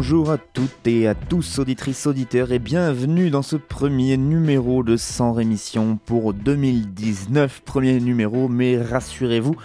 Bonjour 0.00 0.30
à 0.30 0.38
toutes 0.38 0.86
et 0.86 1.06
à 1.06 1.14
tous, 1.14 1.58
auditrices, 1.58 2.06
auditeurs, 2.06 2.52
et 2.52 2.58
bienvenue 2.58 3.28
dans 3.28 3.42
ce 3.42 3.56
premier 3.56 4.16
numéro 4.16 4.82
de 4.82 4.96
Sans 4.96 5.34
Rémission 5.34 5.98
pour 6.06 6.32
2019. 6.32 7.60
Premier 7.66 8.00
numéro, 8.00 8.48
mais 8.48 8.80
rassurez-vous, 8.80 9.56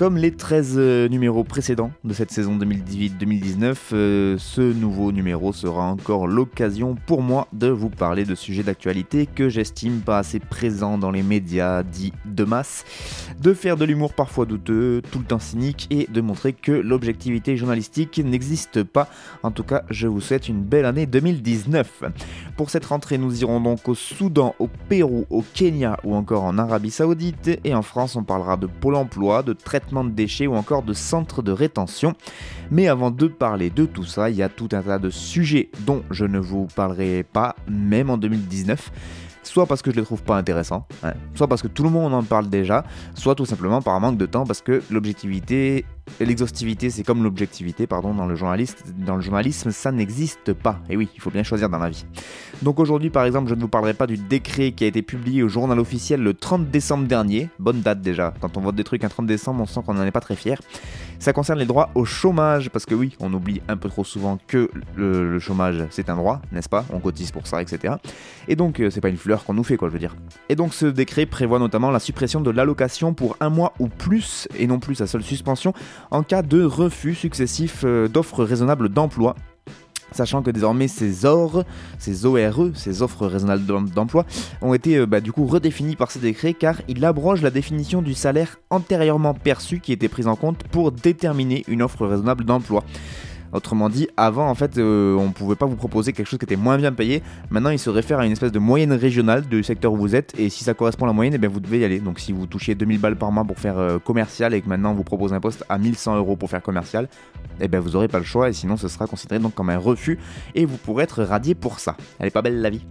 comme 0.00 0.16
les 0.16 0.30
13 0.30 0.76
euh, 0.78 1.08
numéros 1.08 1.44
précédents 1.44 1.90
de 2.04 2.14
cette 2.14 2.30
saison 2.30 2.56
2018-2019, 2.56 3.76
euh, 3.92 4.36
ce 4.38 4.62
nouveau 4.62 5.12
numéro 5.12 5.52
sera 5.52 5.82
encore 5.82 6.26
l'occasion 6.26 6.96
pour 7.06 7.20
moi 7.20 7.48
de 7.52 7.68
vous 7.68 7.90
parler 7.90 8.24
de 8.24 8.34
sujets 8.34 8.62
d'actualité 8.62 9.26
que 9.26 9.50
j'estime 9.50 10.00
pas 10.00 10.16
assez 10.16 10.40
présents 10.40 10.96
dans 10.96 11.10
les 11.10 11.22
médias 11.22 11.82
dits 11.82 12.14
de 12.24 12.44
masse, 12.44 12.86
de 13.42 13.52
faire 13.52 13.76
de 13.76 13.84
l'humour 13.84 14.14
parfois 14.14 14.46
douteux, 14.46 15.02
tout 15.12 15.18
le 15.18 15.26
temps 15.26 15.38
cynique, 15.38 15.86
et 15.90 16.06
de 16.10 16.22
montrer 16.22 16.54
que 16.54 16.72
l'objectivité 16.72 17.58
journalistique 17.58 18.22
n'existe 18.24 18.82
pas. 18.82 19.06
En 19.42 19.50
tout 19.50 19.64
cas, 19.64 19.82
je 19.90 20.06
vous 20.06 20.22
souhaite 20.22 20.48
une 20.48 20.62
belle 20.62 20.86
année 20.86 21.04
2019. 21.04 22.04
Pour 22.56 22.70
cette 22.70 22.86
rentrée, 22.86 23.18
nous 23.18 23.42
irons 23.42 23.60
donc 23.60 23.86
au 23.86 23.94
Soudan, 23.94 24.54
au 24.60 24.68
Pérou, 24.88 25.26
au 25.28 25.44
Kenya 25.52 25.98
ou 26.04 26.14
encore 26.14 26.44
en 26.44 26.56
Arabie 26.56 26.90
Saoudite, 26.90 27.60
et 27.64 27.74
en 27.74 27.82
France, 27.82 28.16
on 28.16 28.24
parlera 28.24 28.56
de 28.56 28.66
Pôle 28.66 28.94
emploi, 28.94 29.42
de 29.42 29.52
traitement 29.52 29.89
de 29.92 30.10
déchets 30.10 30.46
ou 30.46 30.54
encore 30.54 30.82
de 30.82 30.92
centres 30.92 31.42
de 31.42 31.52
rétention. 31.52 32.14
Mais 32.70 32.88
avant 32.88 33.10
de 33.10 33.26
parler 33.26 33.70
de 33.70 33.84
tout 33.86 34.04
ça, 34.04 34.30
il 34.30 34.36
y 34.36 34.42
a 34.42 34.48
tout 34.48 34.68
un 34.72 34.82
tas 34.82 34.98
de 34.98 35.10
sujets 35.10 35.70
dont 35.80 36.02
je 36.10 36.24
ne 36.24 36.38
vous 36.38 36.66
parlerai 36.74 37.24
pas, 37.24 37.56
même 37.68 38.10
en 38.10 38.16
2019 38.16 38.90
soit 39.42 39.66
parce 39.66 39.82
que 39.82 39.90
je 39.90 39.96
les 39.96 40.02
trouve 40.02 40.22
pas 40.22 40.36
intéressants, 40.36 40.86
soit 41.34 41.48
parce 41.48 41.62
que 41.62 41.68
tout 41.68 41.82
le 41.82 41.90
monde 41.90 42.14
en 42.14 42.22
parle 42.22 42.48
déjà, 42.48 42.84
soit 43.14 43.34
tout 43.34 43.46
simplement 43.46 43.82
par 43.82 43.98
manque 44.00 44.16
de 44.16 44.26
temps 44.26 44.44
parce 44.44 44.60
que 44.60 44.82
l'objectivité 44.90 45.84
l'exhaustivité, 46.18 46.90
c'est 46.90 47.02
comme 47.02 47.22
l'objectivité, 47.22 47.86
pardon, 47.86 48.14
dans 48.14 48.26
le, 48.26 48.36
dans 48.98 49.16
le 49.16 49.22
journalisme, 49.22 49.70
ça 49.70 49.92
n'existe 49.92 50.52
pas. 50.52 50.80
Et 50.88 50.96
oui, 50.96 51.08
il 51.14 51.20
faut 51.20 51.30
bien 51.30 51.42
choisir 51.42 51.68
dans 51.68 51.78
la 51.78 51.90
vie. 51.90 52.04
Donc 52.62 52.80
aujourd'hui, 52.80 53.10
par 53.10 53.24
exemple, 53.24 53.48
je 53.48 53.54
ne 53.54 53.60
vous 53.60 53.68
parlerai 53.68 53.94
pas 53.94 54.06
du 54.06 54.16
décret 54.16 54.72
qui 54.72 54.84
a 54.84 54.86
été 54.86 55.02
publié 55.02 55.42
au 55.42 55.48
journal 55.48 55.78
officiel 55.78 56.20
le 56.22 56.34
30 56.34 56.70
décembre 56.70 57.06
dernier. 57.06 57.48
Bonne 57.58 57.80
date 57.80 58.00
déjà. 58.00 58.34
Quand 58.40 58.56
on 58.56 58.60
vote 58.60 58.74
des 58.74 58.84
trucs 58.84 59.04
un 59.04 59.08
30 59.08 59.26
décembre, 59.26 59.62
on 59.62 59.66
sent 59.66 59.80
qu'on 59.86 59.94
n'en 59.94 60.04
est 60.04 60.10
pas 60.10 60.20
très 60.20 60.36
fier. 60.36 60.60
Ça 61.20 61.34
concerne 61.34 61.58
les 61.58 61.66
droits 61.66 61.90
au 61.94 62.06
chômage, 62.06 62.70
parce 62.70 62.86
que 62.86 62.94
oui, 62.94 63.14
on 63.20 63.30
oublie 63.34 63.60
un 63.68 63.76
peu 63.76 63.90
trop 63.90 64.04
souvent 64.04 64.38
que 64.46 64.70
le, 64.96 65.38
chômage, 65.38 65.84
c'est 65.90 66.08
un 66.08 66.16
droit, 66.16 66.40
n'est-ce 66.50 66.70
pas? 66.70 66.86
On 66.94 66.98
cotise 66.98 67.30
pour 67.30 67.46
ça, 67.46 67.60
etc. 67.60 67.96
Et 68.48 68.56
donc, 68.56 68.80
euh, 68.80 68.88
c'est 68.88 69.02
pas 69.02 69.10
une 69.10 69.18
fleur 69.18 69.44
qu'on 69.44 69.52
nous 69.52 69.62
fait, 69.62 69.76
quoi, 69.76 69.88
je 69.88 69.92
veux 69.92 69.98
dire. 69.98 70.16
Et 70.48 70.56
donc, 70.56 70.72
ce 70.72 70.86
décret 70.86 71.26
prévoit 71.26 71.58
notamment 71.58 71.90
la 71.90 71.98
suppression 71.98 72.40
de 72.40 72.50
l'allocation 72.50 73.12
pour 73.12 73.36
un 73.40 73.50
mois 73.50 73.74
ou 73.78 73.88
plus, 73.88 74.48
et 74.58 74.66
non 74.66 74.78
plus 74.78 74.94
sa 74.94 75.06
seule 75.06 75.22
suspension, 75.22 75.74
en 76.10 76.22
cas 76.22 76.40
de 76.40 76.64
refus 76.64 77.14
successif 77.14 77.82
euh, 77.84 78.08
d'offres 78.08 78.42
raisonnables 78.42 78.88
d'emploi. 78.88 79.36
Sachant 80.12 80.42
que 80.42 80.50
désormais 80.50 80.88
ces 80.88 81.24
ORE, 81.24 81.64
ces 81.98 82.26
ORE, 82.26 82.70
ces 82.74 83.02
offres 83.02 83.26
raisonnables 83.26 83.64
d'em- 83.64 83.88
d'emploi, 83.88 84.26
ont 84.60 84.74
été 84.74 84.96
euh, 84.96 85.06
bah, 85.06 85.20
du 85.20 85.32
coup 85.32 85.46
redéfinis 85.46 85.96
par 85.96 86.10
ces 86.10 86.18
décrets 86.18 86.54
car 86.54 86.82
il 86.88 87.04
abroge 87.04 87.42
la 87.42 87.50
définition 87.50 88.02
du 88.02 88.14
salaire 88.14 88.58
antérieurement 88.70 89.34
perçu 89.34 89.80
qui 89.80 89.92
était 89.92 90.08
prise 90.08 90.26
en 90.26 90.36
compte 90.36 90.64
pour 90.64 90.92
déterminer 90.92 91.64
une 91.68 91.82
offre 91.82 92.06
raisonnable 92.06 92.44
d'emploi. 92.44 92.84
Autrement 93.52 93.88
dit, 93.88 94.08
avant 94.16 94.48
en 94.48 94.54
fait, 94.54 94.78
euh, 94.78 95.16
on 95.16 95.30
pouvait 95.32 95.56
pas 95.56 95.66
vous 95.66 95.76
proposer 95.76 96.12
quelque 96.12 96.26
chose 96.26 96.38
qui 96.38 96.44
était 96.44 96.56
moins 96.56 96.78
bien 96.78 96.92
payé. 96.92 97.22
Maintenant, 97.50 97.70
il 97.70 97.78
se 97.78 97.90
réfère 97.90 98.20
à 98.20 98.26
une 98.26 98.32
espèce 98.32 98.52
de 98.52 98.58
moyenne 98.58 98.92
régionale 98.92 99.46
du 99.46 99.62
secteur 99.62 99.92
où 99.92 99.96
vous 99.96 100.14
êtes, 100.14 100.38
et 100.38 100.48
si 100.48 100.64
ça 100.64 100.74
correspond 100.74 101.04
à 101.04 101.08
la 101.08 101.12
moyenne, 101.12 101.34
eh 101.34 101.38
bien, 101.38 101.48
vous 101.48 101.60
devez 101.60 101.80
y 101.80 101.84
aller. 101.84 102.00
Donc, 102.00 102.20
si 102.20 102.32
vous 102.32 102.46
touchiez 102.46 102.74
2000 102.74 103.00
balles 103.00 103.16
par 103.16 103.32
mois 103.32 103.44
pour 103.44 103.58
faire 103.58 103.78
euh, 103.78 103.98
commercial 103.98 104.54
et 104.54 104.60
que 104.60 104.68
maintenant 104.68 104.92
on 104.92 104.94
vous 104.94 105.04
propose 105.04 105.32
un 105.32 105.40
poste 105.40 105.64
à 105.68 105.78
1100 105.78 106.16
euros 106.16 106.36
pour 106.36 106.50
faire 106.50 106.62
commercial, 106.62 107.08
eh 107.60 107.68
bien, 107.68 107.80
vous 107.80 107.96
aurez 107.96 108.08
pas 108.08 108.18
le 108.18 108.24
choix, 108.24 108.48
et 108.48 108.52
sinon, 108.52 108.76
ce 108.76 108.88
sera 108.88 109.06
considéré 109.06 109.40
donc 109.40 109.54
comme 109.54 109.70
un 109.70 109.78
refus, 109.78 110.18
et 110.54 110.64
vous 110.64 110.76
pourrez 110.76 111.04
être 111.04 111.22
radié 111.22 111.54
pour 111.54 111.80
ça. 111.80 111.96
Elle 112.18 112.28
est 112.28 112.30
pas 112.30 112.42
belle 112.42 112.60
la 112.60 112.70
vie. 112.70 112.84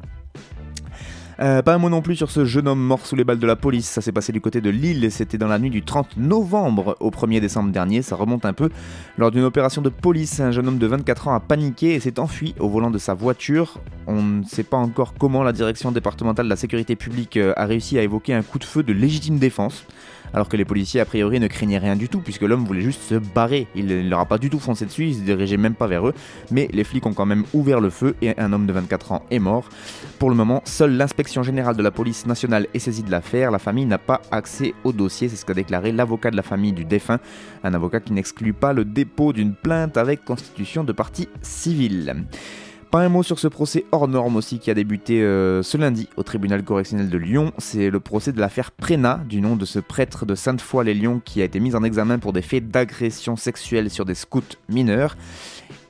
Euh, 1.41 1.61
pas 1.61 1.73
un 1.73 1.77
mot 1.77 1.89
non 1.89 2.01
plus 2.01 2.17
sur 2.17 2.31
ce 2.31 2.43
jeune 2.43 2.67
homme 2.67 2.81
mort 2.81 3.05
sous 3.05 3.15
les 3.15 3.23
balles 3.23 3.39
de 3.39 3.47
la 3.47 3.55
police. 3.55 3.87
Ça 3.87 4.01
s'est 4.01 4.11
passé 4.11 4.33
du 4.33 4.41
côté 4.41 4.59
de 4.59 4.69
Lille 4.69 5.09
c'était 5.09 5.37
dans 5.37 5.47
la 5.47 5.57
nuit 5.57 5.69
du 5.69 5.83
30 5.83 6.17
novembre 6.17 6.97
au 6.99 7.11
1er 7.11 7.39
décembre 7.39 7.71
dernier. 7.71 8.01
Ça 8.01 8.17
remonte 8.17 8.45
un 8.45 8.51
peu. 8.51 8.69
Lors 9.17 9.31
d'une 9.31 9.43
opération 9.43 9.81
de 9.81 9.89
police, 9.89 10.41
un 10.41 10.51
jeune 10.51 10.67
homme 10.67 10.79
de 10.79 10.87
24 10.87 11.29
ans 11.29 11.33
a 11.33 11.39
paniqué 11.39 11.93
et 11.93 11.99
s'est 12.01 12.19
enfui 12.19 12.55
au 12.59 12.67
volant 12.67 12.91
de 12.91 12.97
sa 12.97 13.13
voiture. 13.13 13.79
On 14.05 14.21
ne 14.21 14.43
sait 14.43 14.63
pas 14.63 14.77
encore 14.77 15.13
comment 15.17 15.43
la 15.43 15.53
direction 15.53 15.93
départementale 15.93 16.45
de 16.45 16.49
la 16.49 16.57
sécurité 16.57 16.97
publique 16.97 17.37
euh, 17.37 17.53
a 17.55 17.65
réussi 17.65 17.97
à 17.97 18.03
évoquer 18.03 18.33
un 18.33 18.41
coup 18.41 18.59
de 18.59 18.65
feu 18.65 18.83
de 18.83 18.91
légitime 18.91 19.39
défense. 19.39 19.85
Alors 20.33 20.49
que 20.49 20.57
les 20.57 20.65
policiers, 20.65 20.99
a 20.99 21.05
priori, 21.05 21.39
ne 21.39 21.47
craignaient 21.47 21.77
rien 21.77 21.95
du 21.95 22.09
tout, 22.09 22.19
puisque 22.19 22.41
l'homme 22.41 22.65
voulait 22.65 22.81
juste 22.81 23.01
se 23.01 23.15
barrer. 23.15 23.67
Il 23.75 23.87
ne 23.87 24.09
leur 24.09 24.19
a 24.19 24.25
pas 24.25 24.37
du 24.37 24.49
tout 24.49 24.59
foncé 24.59 24.85
dessus, 24.85 25.07
il 25.07 25.15
se 25.15 25.21
dirigeait 25.21 25.57
même 25.57 25.75
pas 25.75 25.87
vers 25.87 26.07
eux. 26.07 26.13
Mais 26.51 26.69
les 26.71 26.83
flics 26.83 27.05
ont 27.05 27.13
quand 27.13 27.25
même 27.25 27.43
ouvert 27.53 27.79
le 27.79 27.89
feu 27.89 28.15
et 28.21 28.37
un 28.37 28.53
homme 28.53 28.65
de 28.65 28.73
24 28.73 29.11
ans 29.11 29.25
est 29.31 29.39
mort. 29.39 29.69
Pour 30.19 30.29
le 30.29 30.35
moment, 30.35 30.61
seule 30.65 30.95
l'inspection 30.95 31.43
générale 31.43 31.75
de 31.75 31.83
la 31.83 31.91
police 31.91 32.25
nationale 32.25 32.67
est 32.73 32.79
saisie 32.79 33.03
de 33.03 33.11
l'affaire. 33.11 33.51
La 33.51 33.59
famille 33.59 33.85
n'a 33.85 33.97
pas 33.97 34.21
accès 34.31 34.73
au 34.83 34.91
dossier, 34.91 35.29
c'est 35.29 35.35
ce 35.35 35.45
qu'a 35.45 35.53
déclaré 35.53 35.91
l'avocat 35.91 36.31
de 36.31 36.35
la 36.35 36.43
famille 36.43 36.73
du 36.73 36.85
défunt. 36.85 37.19
Un 37.63 37.73
avocat 37.73 37.99
qui 37.99 38.13
n'exclut 38.13 38.53
pas 38.53 38.73
le 38.73 38.85
dépôt 38.85 39.33
d'une 39.33 39.53
plainte 39.53 39.97
avec 39.97 40.23
constitution 40.25 40.83
de 40.83 40.91
partie 40.91 41.29
civile. 41.41 42.25
Pas 42.91 43.01
un 43.01 43.09
mot 43.09 43.21
sur 43.21 43.37
ce 43.37 43.47
procès 43.47 43.85
hors 43.91 44.07
norme 44.07 44.35
aussi 44.35 44.57
qui 44.57 44.71
a 44.71 44.73
débuté 44.73 45.21
euh, 45.21 45.61
ce 45.61 45.77
lundi 45.77 46.09
au 46.17 46.23
tribunal 46.23 46.63
correctionnel 46.63 47.07
de 47.07 47.17
Lyon. 47.19 47.51
C'est 47.59 47.91
le 47.91 47.99
procès 47.99 48.31
de 48.31 48.39
l'affaire 48.39 48.71
Prénat, 48.71 49.21
du 49.29 49.41
nom 49.41 49.55
de 49.55 49.65
ce 49.65 49.77
prêtre 49.77 50.25
de 50.25 50.33
Sainte-Foy-les-Lyons 50.33 51.21
qui 51.23 51.43
a 51.43 51.45
été 51.45 51.59
mis 51.59 51.75
en 51.75 51.83
examen 51.83 52.17
pour 52.17 52.33
des 52.33 52.41
faits 52.41 52.71
d'agression 52.71 53.35
sexuelle 53.35 53.91
sur 53.91 54.05
des 54.05 54.15
scouts 54.15 54.41
mineurs. 54.69 55.15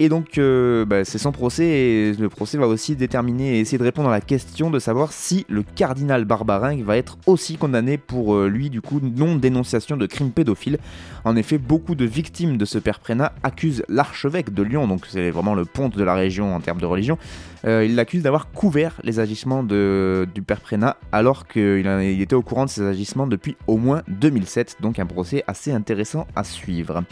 Et 0.02 0.08
donc, 0.08 0.38
euh, 0.38 0.86
bah, 0.86 1.04
c'est 1.04 1.18
son 1.18 1.34
procès, 1.34 1.66
et 1.66 2.14
le 2.14 2.30
procès 2.30 2.58
va 2.58 2.68
aussi 2.68 2.96
déterminer 2.96 3.58
et 3.58 3.60
essayer 3.60 3.78
de 3.78 3.84
répondre 3.84 4.08
à 4.08 4.14
la 4.14 4.22
question 4.22 4.70
de 4.70 4.80
savoir 4.80 5.12
si 5.12 5.46
le 5.50 5.62
cardinal 5.62 6.24
Barbarin 6.24 6.82
va 6.84 6.96
être 6.96 7.18
aussi 7.26 7.58
condamné 7.58 7.98
pour 7.98 8.34
euh, 8.34 8.48
lui, 8.48 8.70
du 8.70 8.80
coup, 8.80 9.02
non-dénonciation 9.02 9.98
de 9.98 10.06
crimes 10.06 10.32
pédophiles. 10.32 10.78
En 11.26 11.36
effet, 11.36 11.58
beaucoup 11.58 11.96
de 11.96 12.06
victimes 12.06 12.56
de 12.56 12.64
ce 12.64 12.78
père 12.78 13.02
Prénat 13.02 13.34
accusent 13.44 13.84
l'archevêque 13.90 14.54
de 14.54 14.64
Lyon, 14.64 14.88
donc 14.88 15.06
c'est 15.06 15.32
vraiment 15.32 15.54
le 15.54 15.66
ponte 15.66 15.98
de 15.98 16.04
la 16.06 16.14
région 16.14 16.56
en 16.56 16.62
termes 16.62 16.80
de 16.80 16.86
religion. 16.86 17.18
Euh, 17.66 17.86
il 17.86 17.96
l'accuse 17.96 18.24
d'avoir 18.24 18.52
couvert 18.52 19.00
les 19.04 19.20
agissements 19.20 19.64
du 19.64 20.42
père 20.46 20.62
Prénat 20.62 20.98
alors 21.12 21.48
qu'il 21.48 21.86
était 22.22 22.36
au 22.36 22.42
courant 22.42 22.66
de 22.66 22.70
ces 22.70 22.84
agissements 22.84 23.28
depuis 23.28 23.58
au 23.68 23.78
moins 23.78 24.02
2007, 24.08 24.78
donc 24.82 25.00
un 25.00 25.06
procès 25.06 25.44
assez 25.48 25.72
intéressant 25.72 26.26
à 26.36 26.44
suivre. 26.44 27.04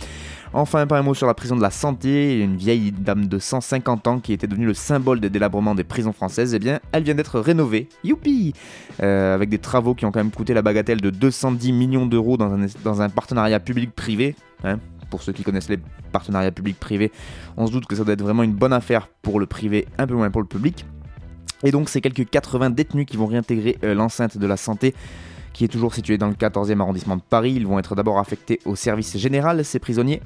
Enfin, 0.54 0.88
pas 0.88 0.98
un 0.98 1.02
mot 1.02 1.14
sur 1.14 1.28
la 1.28 1.34
prison 1.34 1.56
de 1.58 1.62
la 1.62 1.72
santé, 1.72 2.40
une 2.40 2.56
vieille 2.56 2.92
dame 2.94 3.28
de 3.28 3.38
150 3.38 4.08
ans 4.08 4.20
qui 4.20 4.32
était 4.32 4.48
devenue 4.48 4.66
le 4.68 4.74
symbole 4.74 5.20
des 5.20 5.30
délabrements 5.30 5.76
des 5.76 5.84
prisons 5.84 6.14
françaises, 6.14 6.54
eh 6.54 6.60
bien, 6.60 6.80
elle 6.94 7.04
vient 7.04 7.16
d'être 7.16 7.40
rénovée. 7.40 7.90
Youpi 8.04 8.54
Euh, 9.04 9.36
Avec 9.36 9.50
des 9.50 9.60
travaux 9.60 9.94
qui 9.94 10.06
ont 10.06 10.12
quand 10.12 10.20
même 10.20 10.32
coûté 10.32 10.54
la 10.54 10.62
bagatelle 10.62 11.02
de 11.02 11.10
210 11.10 11.72
millions 11.74 12.06
d'euros 12.06 12.38
dans 12.38 12.52
un, 12.54 12.66
dans 12.84 13.02
un 13.02 13.10
partenariat 13.10 13.60
public-privé. 13.60 14.36
hein. 14.64 14.80
Pour 15.10 15.22
ceux 15.22 15.34
qui 15.34 15.44
connaissent 15.44 15.70
les 15.70 15.80
partenariats 16.12 16.52
public-privés, 16.52 17.12
on 17.56 17.68
se 17.68 17.72
doute 17.72 17.86
que 17.86 17.96
ça 17.96 18.04
doit 18.04 18.14
être 18.14 18.24
vraiment 18.24 18.44
une 18.44 18.54
bonne 18.54 18.74
affaire 18.74 19.08
pour 19.22 19.40
le 19.40 19.46
privé, 19.46 19.88
un 19.98 20.08
peu 20.08 20.16
moins 20.16 20.30
pour 20.30 20.42
le 20.42 20.48
public. 20.48 20.86
Et 21.64 21.72
donc, 21.72 21.90
ces 21.90 22.02
quelques 22.02 22.30
80 22.30 22.70
détenus 22.72 23.06
qui 23.06 23.18
vont 23.18 23.26
réintégrer 23.26 23.78
euh, 23.84 23.94
l'enceinte 23.94 24.38
de 24.38 24.48
la 24.48 24.58
santé 24.58 24.94
qui 25.58 25.64
est 25.64 25.70
toujours 25.70 25.96
située 25.96 26.20
dans 26.20 26.28
le 26.28 26.36
14e 26.36 26.80
arrondissement 26.80 27.16
de 27.16 27.22
Paris. 27.28 27.54
Ils 27.56 27.66
vont 27.66 27.80
être 27.80 27.96
d'abord 27.96 28.20
affectés 28.20 28.60
au 28.66 28.76
service 28.76 29.18
général, 29.18 29.66
ces 29.66 29.80
prisonniers, 29.80 30.22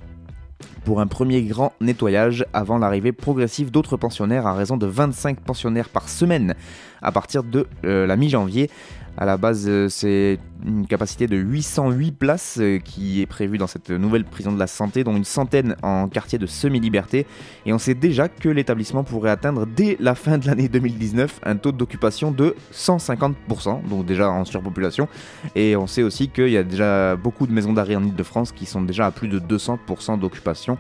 pour 0.83 0.99
un 0.99 1.07
premier 1.07 1.41
grand 1.43 1.71
nettoyage 1.79 2.45
avant 2.51 2.77
l'arrivée 2.77 3.13
progressive 3.13 3.71
d'autres 3.71 3.95
pensionnaires 3.95 4.45
à 4.45 4.53
raison 4.53 4.75
de 4.75 4.85
25 4.85 5.39
pensionnaires 5.39 5.87
par 5.87 6.09
semaine 6.09 6.53
à 7.01 7.11
partir 7.11 7.43
de 7.43 7.67
la 7.83 8.15
mi-janvier. 8.15 8.69
À 9.17 9.25
la 9.25 9.37
base, 9.37 9.65
euh, 9.67 9.89
c'est 9.89 10.39
une 10.65 10.87
capacité 10.87 11.27
de 11.27 11.35
808 11.35 12.11
places 12.13 12.57
euh, 12.61 12.79
qui 12.79 13.21
est 13.21 13.25
prévue 13.25 13.57
dans 13.57 13.67
cette 13.67 13.89
nouvelle 13.89 14.23
prison 14.23 14.53
de 14.53 14.59
la 14.59 14.67
santé, 14.67 15.03
dont 15.03 15.15
une 15.15 15.25
centaine 15.25 15.75
en 15.83 16.07
quartier 16.07 16.39
de 16.39 16.45
semi-liberté. 16.45 17.25
Et 17.65 17.73
on 17.73 17.77
sait 17.77 17.93
déjà 17.93 18.29
que 18.29 18.47
l'établissement 18.47 19.03
pourrait 19.03 19.31
atteindre 19.31 19.65
dès 19.65 19.97
la 19.99 20.15
fin 20.15 20.37
de 20.37 20.47
l'année 20.47 20.69
2019 20.69 21.41
un 21.43 21.57
taux 21.57 21.73
d'occupation 21.73 22.31
de 22.31 22.55
150%, 22.73 23.87
donc 23.89 24.05
déjà 24.05 24.29
en 24.31 24.45
surpopulation. 24.45 25.09
Et 25.55 25.75
on 25.75 25.87
sait 25.87 26.03
aussi 26.03 26.29
qu'il 26.29 26.49
y 26.49 26.57
a 26.57 26.63
déjà 26.63 27.17
beaucoup 27.17 27.47
de 27.47 27.51
maisons 27.51 27.73
d'arrêt 27.73 27.97
en 27.97 28.03
Ile-de-France 28.03 28.53
qui 28.53 28.65
sont 28.65 28.81
déjà 28.81 29.07
à 29.07 29.11
plus 29.11 29.27
de 29.27 29.39
200% 29.39 30.19
d'occupation. 30.19 30.77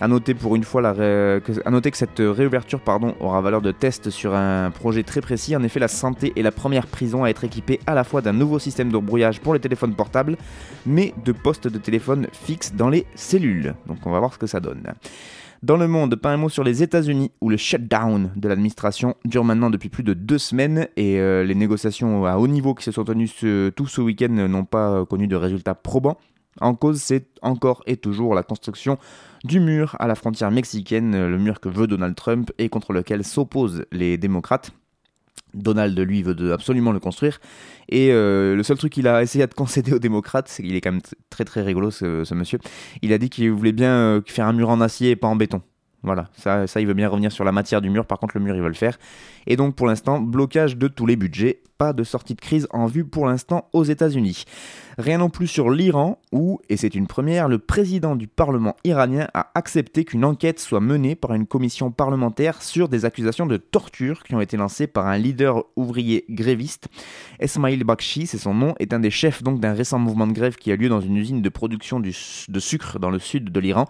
À 0.00 0.08
noter 0.08 0.34
pour 0.34 0.56
une 0.56 0.64
fois 0.64 0.80
la 0.80 0.94
à 0.94 1.70
noter 1.70 1.90
que 1.90 1.96
cette 1.96 2.18
réouverture 2.18 2.80
pardon, 2.80 3.14
aura 3.20 3.40
valeur 3.40 3.60
de 3.60 3.72
test 3.72 4.10
sur 4.10 4.34
un 4.34 4.70
projet 4.70 5.02
très 5.02 5.20
précis. 5.20 5.54
En 5.54 5.62
effet, 5.64 5.80
la 5.80 5.88
santé 5.88 6.32
est 6.36 6.42
la 6.42 6.52
première 6.52 6.86
prison 6.86 7.24
à 7.24 7.28
être 7.28 7.44
équipée 7.44 7.80
à 7.86 7.94
la 7.94 8.04
fois 8.04 8.20
d'un 8.20 8.32
nouveau 8.32 8.58
système 8.58 8.92
de 8.92 8.98
brouillage 8.98 9.40
pour 9.40 9.54
les 9.54 9.60
téléphones 9.60 9.94
portables, 9.94 10.36
mais 10.86 11.14
de 11.24 11.32
postes 11.32 11.68
de 11.68 11.78
téléphone 11.78 12.28
fixes 12.32 12.72
dans 12.74 12.88
les 12.88 13.06
cellules. 13.14 13.74
Donc 13.86 13.98
on 14.06 14.10
va 14.10 14.20
voir 14.20 14.32
ce 14.32 14.38
que 14.38 14.46
ça 14.46 14.60
donne. 14.60 14.82
Dans 15.62 15.76
le 15.78 15.88
monde, 15.88 16.16
pas 16.16 16.30
un 16.30 16.36
mot 16.36 16.50
sur 16.50 16.62
les 16.62 16.82
États-Unis 16.82 17.32
où 17.40 17.48
le 17.48 17.56
shutdown 17.56 18.30
de 18.36 18.48
l'administration 18.48 19.14
dure 19.24 19.44
maintenant 19.44 19.70
depuis 19.70 19.88
plus 19.88 20.02
de 20.02 20.12
deux 20.12 20.36
semaines 20.36 20.88
et 20.96 21.18
euh, 21.18 21.42
les 21.42 21.54
négociations 21.54 22.26
à 22.26 22.36
haut 22.36 22.48
niveau 22.48 22.74
qui 22.74 22.84
se 22.84 22.92
sont 22.92 23.04
tenues 23.04 23.30
tout 23.74 23.86
ce 23.86 24.00
week-end 24.02 24.28
n'ont 24.28 24.66
pas 24.66 25.06
connu 25.06 25.26
de 25.26 25.36
résultats 25.36 25.74
probants. 25.74 26.18
En 26.60 26.74
cause, 26.74 27.00
c'est 27.00 27.26
encore 27.42 27.82
et 27.86 27.96
toujours 27.96 28.34
la 28.34 28.42
construction 28.42 28.98
du 29.44 29.58
mur 29.58 29.96
à 29.98 30.06
la 30.06 30.14
frontière 30.14 30.50
mexicaine, 30.50 31.26
le 31.26 31.38
mur 31.38 31.60
que 31.60 31.68
veut 31.68 31.86
Donald 31.86 32.14
Trump 32.14 32.52
et 32.58 32.68
contre 32.68 32.92
lequel 32.92 33.24
s'opposent 33.24 33.84
les 33.90 34.18
démocrates. 34.18 34.72
Donald, 35.54 35.98
lui, 35.98 36.22
veut 36.22 36.52
absolument 36.52 36.92
le 36.92 37.00
construire. 37.00 37.40
Et 37.88 38.10
euh, 38.12 38.56
le 38.56 38.62
seul 38.62 38.76
truc 38.76 38.92
qu'il 38.92 39.08
a 39.08 39.22
essayé 39.22 39.46
de 39.46 39.54
concéder 39.54 39.92
aux 39.92 39.98
démocrates, 39.98 40.48
c'est 40.48 40.62
qu'il 40.62 40.74
est 40.74 40.80
quand 40.80 40.92
même 40.92 41.02
très 41.30 41.44
très 41.44 41.62
rigolo 41.62 41.90
ce, 41.90 42.34
monsieur. 42.34 42.58
Il 43.02 43.12
a 43.12 43.18
dit 43.18 43.30
qu'il 43.30 43.50
voulait 43.50 43.72
bien 43.72 43.92
euh, 43.92 44.20
faire 44.26 44.46
un 44.46 44.52
mur 44.52 44.70
en 44.70 44.80
acier 44.80 45.10
et 45.10 45.16
pas 45.16 45.28
en 45.28 45.36
béton. 45.36 45.62
Voilà, 46.02 46.28
ça, 46.36 46.66
ça, 46.66 46.82
il 46.82 46.86
veut 46.86 46.94
bien 46.94 47.08
revenir 47.08 47.32
sur 47.32 47.44
la 47.44 47.52
matière 47.52 47.80
du 47.80 47.88
mur, 47.88 48.04
par 48.04 48.18
contre 48.18 48.36
le 48.36 48.44
mur, 48.44 48.54
il 48.54 48.60
veut 48.60 48.68
le 48.68 48.74
faire. 48.74 48.98
Et 49.46 49.56
donc 49.56 49.74
pour 49.74 49.86
l'instant, 49.86 50.20
blocage 50.20 50.76
de 50.76 50.86
tous 50.86 51.06
les 51.06 51.16
budgets, 51.16 51.62
pas 51.78 51.92
de 51.92 52.04
sortie 52.04 52.34
de 52.34 52.40
crise 52.40 52.66
en 52.70 52.86
vue 52.86 53.04
pour 53.04 53.26
l'instant 53.26 53.68
aux 53.72 53.84
États-Unis. 53.84 54.44
Rien 54.96 55.18
non 55.18 55.28
plus 55.28 55.48
sur 55.48 55.70
l'Iran, 55.70 56.20
où, 56.32 56.60
et 56.68 56.76
c'est 56.76 56.94
une 56.94 57.06
première, 57.06 57.48
le 57.48 57.58
président 57.58 58.14
du 58.14 58.28
Parlement 58.28 58.76
iranien 58.84 59.26
a 59.34 59.50
accepté 59.54 60.04
qu'une 60.04 60.24
enquête 60.24 60.60
soit 60.60 60.80
menée 60.80 61.16
par 61.16 61.34
une 61.34 61.46
commission 61.46 61.90
parlementaire 61.90 62.62
sur 62.62 62.88
des 62.88 63.04
accusations 63.04 63.46
de 63.46 63.56
torture 63.56 64.22
qui 64.22 64.34
ont 64.34 64.40
été 64.40 64.56
lancées 64.56 64.86
par 64.86 65.06
un 65.06 65.18
leader 65.18 65.64
ouvrier 65.76 66.24
gréviste. 66.28 66.88
Esmail 67.40 67.82
Bakshi, 67.82 68.26
c'est 68.26 68.38
son 68.38 68.54
nom, 68.54 68.74
est 68.78 68.92
un 68.92 69.00
des 69.00 69.10
chefs 69.10 69.42
donc 69.42 69.60
d'un 69.60 69.72
récent 69.72 69.98
mouvement 69.98 70.26
de 70.26 70.32
grève 70.32 70.56
qui 70.56 70.70
a 70.70 70.76
lieu 70.76 70.88
dans 70.88 71.00
une 71.00 71.16
usine 71.16 71.42
de 71.42 71.48
production 71.48 72.00
de 72.00 72.60
sucre 72.60 72.98
dans 72.98 73.10
le 73.10 73.18
sud 73.18 73.50
de 73.50 73.60
l'Iran. 73.60 73.86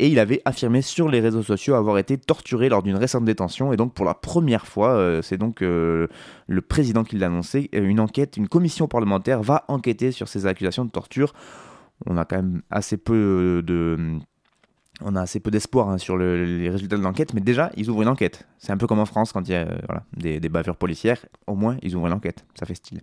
Et 0.00 0.08
il 0.08 0.18
avait 0.18 0.40
affirmé 0.46 0.80
sur 0.80 1.10
les 1.10 1.20
réseaux 1.20 1.42
sociaux 1.42 1.74
avoir 1.74 1.98
été 1.98 2.16
torturé 2.16 2.70
lors 2.70 2.82
d'une 2.82 2.96
récente 2.96 3.26
détention. 3.26 3.72
Et 3.74 3.76
donc 3.76 3.92
pour 3.92 4.06
la 4.06 4.14
première 4.14 4.66
fois, 4.66 4.94
euh, 4.94 5.20
c'est 5.20 5.36
donc 5.36 5.60
euh, 5.60 6.06
le 6.46 6.62
président 6.62 7.04
qui 7.04 7.16
annoncé, 7.24 7.70
euh, 7.74 7.84
une 7.84 8.00
enquête, 8.00 8.36
une 8.36 8.48
commission 8.48 8.88
parlementaire 8.88 9.42
va 9.42 9.64
enquêter 9.68 10.12
sur 10.12 10.28
ces 10.28 10.46
accusations 10.46 10.84
de 10.84 10.90
torture. 10.90 11.32
On 12.06 12.16
a 12.16 12.24
quand 12.24 12.36
même 12.36 12.62
assez 12.70 12.96
peu 12.96 13.62
peu 15.40 15.50
d'espoir 15.50 15.88
hein, 15.88 15.98
sur 15.98 16.16
les 16.16 16.70
résultats 16.70 16.96
de 16.96 17.02
l'enquête, 17.02 17.34
mais 17.34 17.40
déjà, 17.40 17.70
ils 17.76 17.90
ouvrent 17.90 18.02
une 18.02 18.08
enquête. 18.08 18.46
C'est 18.58 18.72
un 18.72 18.76
peu 18.76 18.86
comme 18.86 18.98
en 18.98 19.06
France 19.06 19.32
quand 19.32 19.46
il 19.48 19.52
y 19.52 19.54
a 19.54 19.68
des, 20.16 20.40
des 20.40 20.48
bavures 20.48 20.76
policières. 20.76 21.24
Au 21.46 21.54
moins, 21.54 21.76
ils 21.82 21.94
ouvrent 21.96 22.06
une 22.06 22.12
enquête. 22.12 22.44
Ça 22.54 22.66
fait 22.66 22.74
style. 22.74 23.00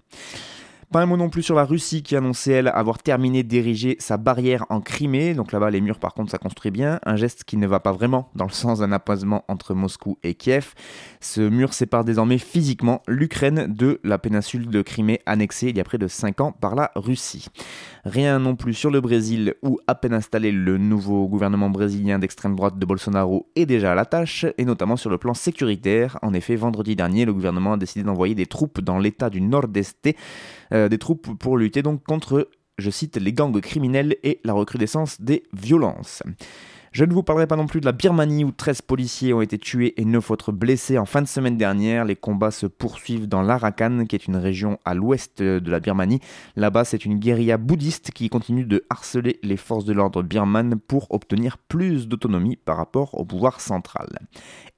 Pas 0.90 1.02
un 1.02 1.06
mot 1.06 1.18
non 1.18 1.28
plus 1.28 1.44
sur 1.44 1.56
la 1.56 1.66
Russie 1.66 2.02
qui 2.02 2.16
annonçait, 2.16 2.54
elle, 2.54 2.70
avoir 2.70 3.00
terminé 3.00 3.44
d'ériger 3.44 3.98
sa 4.00 4.16
barrière 4.16 4.66
en 4.70 4.80
Crimée. 4.80 5.34
Donc 5.34 5.52
là-bas, 5.52 5.70
les 5.70 5.82
murs, 5.82 6.00
par 6.00 6.14
contre, 6.14 6.32
ça 6.32 6.38
construit 6.38 6.72
bien. 6.72 7.02
Un 7.06 7.18
geste 7.18 7.44
qui 7.44 7.58
ne 7.58 7.68
va 7.68 7.82
pas 7.82 7.92
vraiment 7.92 8.30
dans 8.36 8.46
le 8.46 8.52
sens 8.52 8.80
d'un 8.80 8.94
apaisement 8.94 9.44
entre 9.50 9.74
Moscou 9.74 10.18
et 10.24 10.34
Kiev. 10.34 10.76
Ce 11.20 11.42
mur 11.42 11.74
sépare 11.74 12.06
désormais 12.06 12.38
physiquement 12.38 13.02
l'Ukraine 13.06 13.68
de 13.68 14.00
la 14.06 14.18
péninsule 14.18 14.70
de 14.70 14.82
Crimée 14.82 15.20
annexée 15.26 15.68
il 15.68 15.76
y 15.76 15.82
a 15.82 15.84
près 15.84 15.98
de 15.98 16.08
5 16.08 16.40
ans 16.40 16.52
par 16.54 16.74
la 16.74 16.92
Russie. 16.96 17.50
Rien 18.06 18.40
non 18.40 18.56
plus 18.56 18.74
sur 18.74 18.90
le 18.90 19.02
Brésil 19.02 19.56
où, 19.64 19.80
à 19.88 19.96
peine 19.96 20.14
installé, 20.14 20.54
le 20.54 20.78
nouveau 20.78 21.28
gouvernement 21.28 21.70
brésilien 21.70 22.18
d'extrême 22.18 22.56
droite 22.56 22.80
de 22.80 22.86
Bolsonaro 22.86 23.50
est 23.58 23.66
déjà 23.66 23.92
à 23.92 23.96
la 23.96 24.06
tâche, 24.06 24.46
et 24.58 24.64
notamment 24.64 24.96
sur 24.96 25.10
le 25.10 25.18
plan 25.18 25.34
sécuritaire. 25.34 26.18
En 26.22 26.34
effet, 26.34 26.56
vendredi 26.56 26.96
dernier, 26.96 27.26
le 27.26 27.34
gouvernement 27.34 27.74
a 27.74 27.78
décidé 27.78 28.06
d'envoyer 28.06 28.36
des 28.36 28.46
troupes 28.46 28.80
dans 28.80 29.00
l'état 29.00 29.30
du 29.30 29.42
Nord-Est 29.42 30.16
des 30.72 30.98
troupes 30.98 31.38
pour 31.38 31.58
lutter 31.58 31.82
donc 31.82 32.04
contre, 32.04 32.50
je 32.78 32.90
cite, 32.90 33.18
les 33.18 33.34
gangs 33.34 33.60
criminels 33.62 34.18
et 34.24 34.40
la 34.44 34.54
recrudescence 34.54 35.22
des 35.22 35.44
violences. 35.54 36.24
Je 36.98 37.06
ne 37.06 37.14
vous 37.14 37.22
parlerai 37.22 37.46
pas 37.46 37.56
non 37.56 37.68
plus 37.68 37.80
de 37.80 37.86
la 37.86 37.92
Birmanie 37.92 38.44
où 38.44 38.50
13 38.50 38.82
policiers 38.82 39.32
ont 39.32 39.42
été 39.42 39.60
tués 39.60 39.94
et 40.02 40.04
9 40.04 40.32
autres 40.32 40.52
blessés 40.52 40.98
en 40.98 41.06
fin 41.06 41.22
de 41.22 41.28
semaine 41.28 41.56
dernière. 41.56 42.06
Les 42.06 42.16
combats 42.16 42.50
se 42.50 42.66
poursuivent 42.66 43.28
dans 43.28 43.44
l'Arakan, 43.44 44.06
qui 44.06 44.16
est 44.16 44.26
une 44.26 44.36
région 44.36 44.80
à 44.84 44.96
l'ouest 44.96 45.44
de 45.44 45.70
la 45.70 45.80
Birmanie. 45.80 46.22
Là-bas, 46.56 46.86
c'est 46.86 47.06
une 47.06 47.20
guérilla 47.20 47.58
bouddhiste 47.58 48.10
qui 48.10 48.30
continue 48.30 48.66
de 48.66 48.84
harceler 48.90 49.38
les 49.44 49.58
forces 49.58 49.86
de 49.86 49.94
l'ordre 49.94 50.24
birmanes 50.24 50.80
pour 50.88 51.06
obtenir 51.12 51.60
plus 51.60 52.08
d'autonomie 52.08 52.56
par 52.56 52.78
rapport 52.78 53.14
au 53.14 53.26
pouvoir 53.26 53.62
central. 53.62 54.08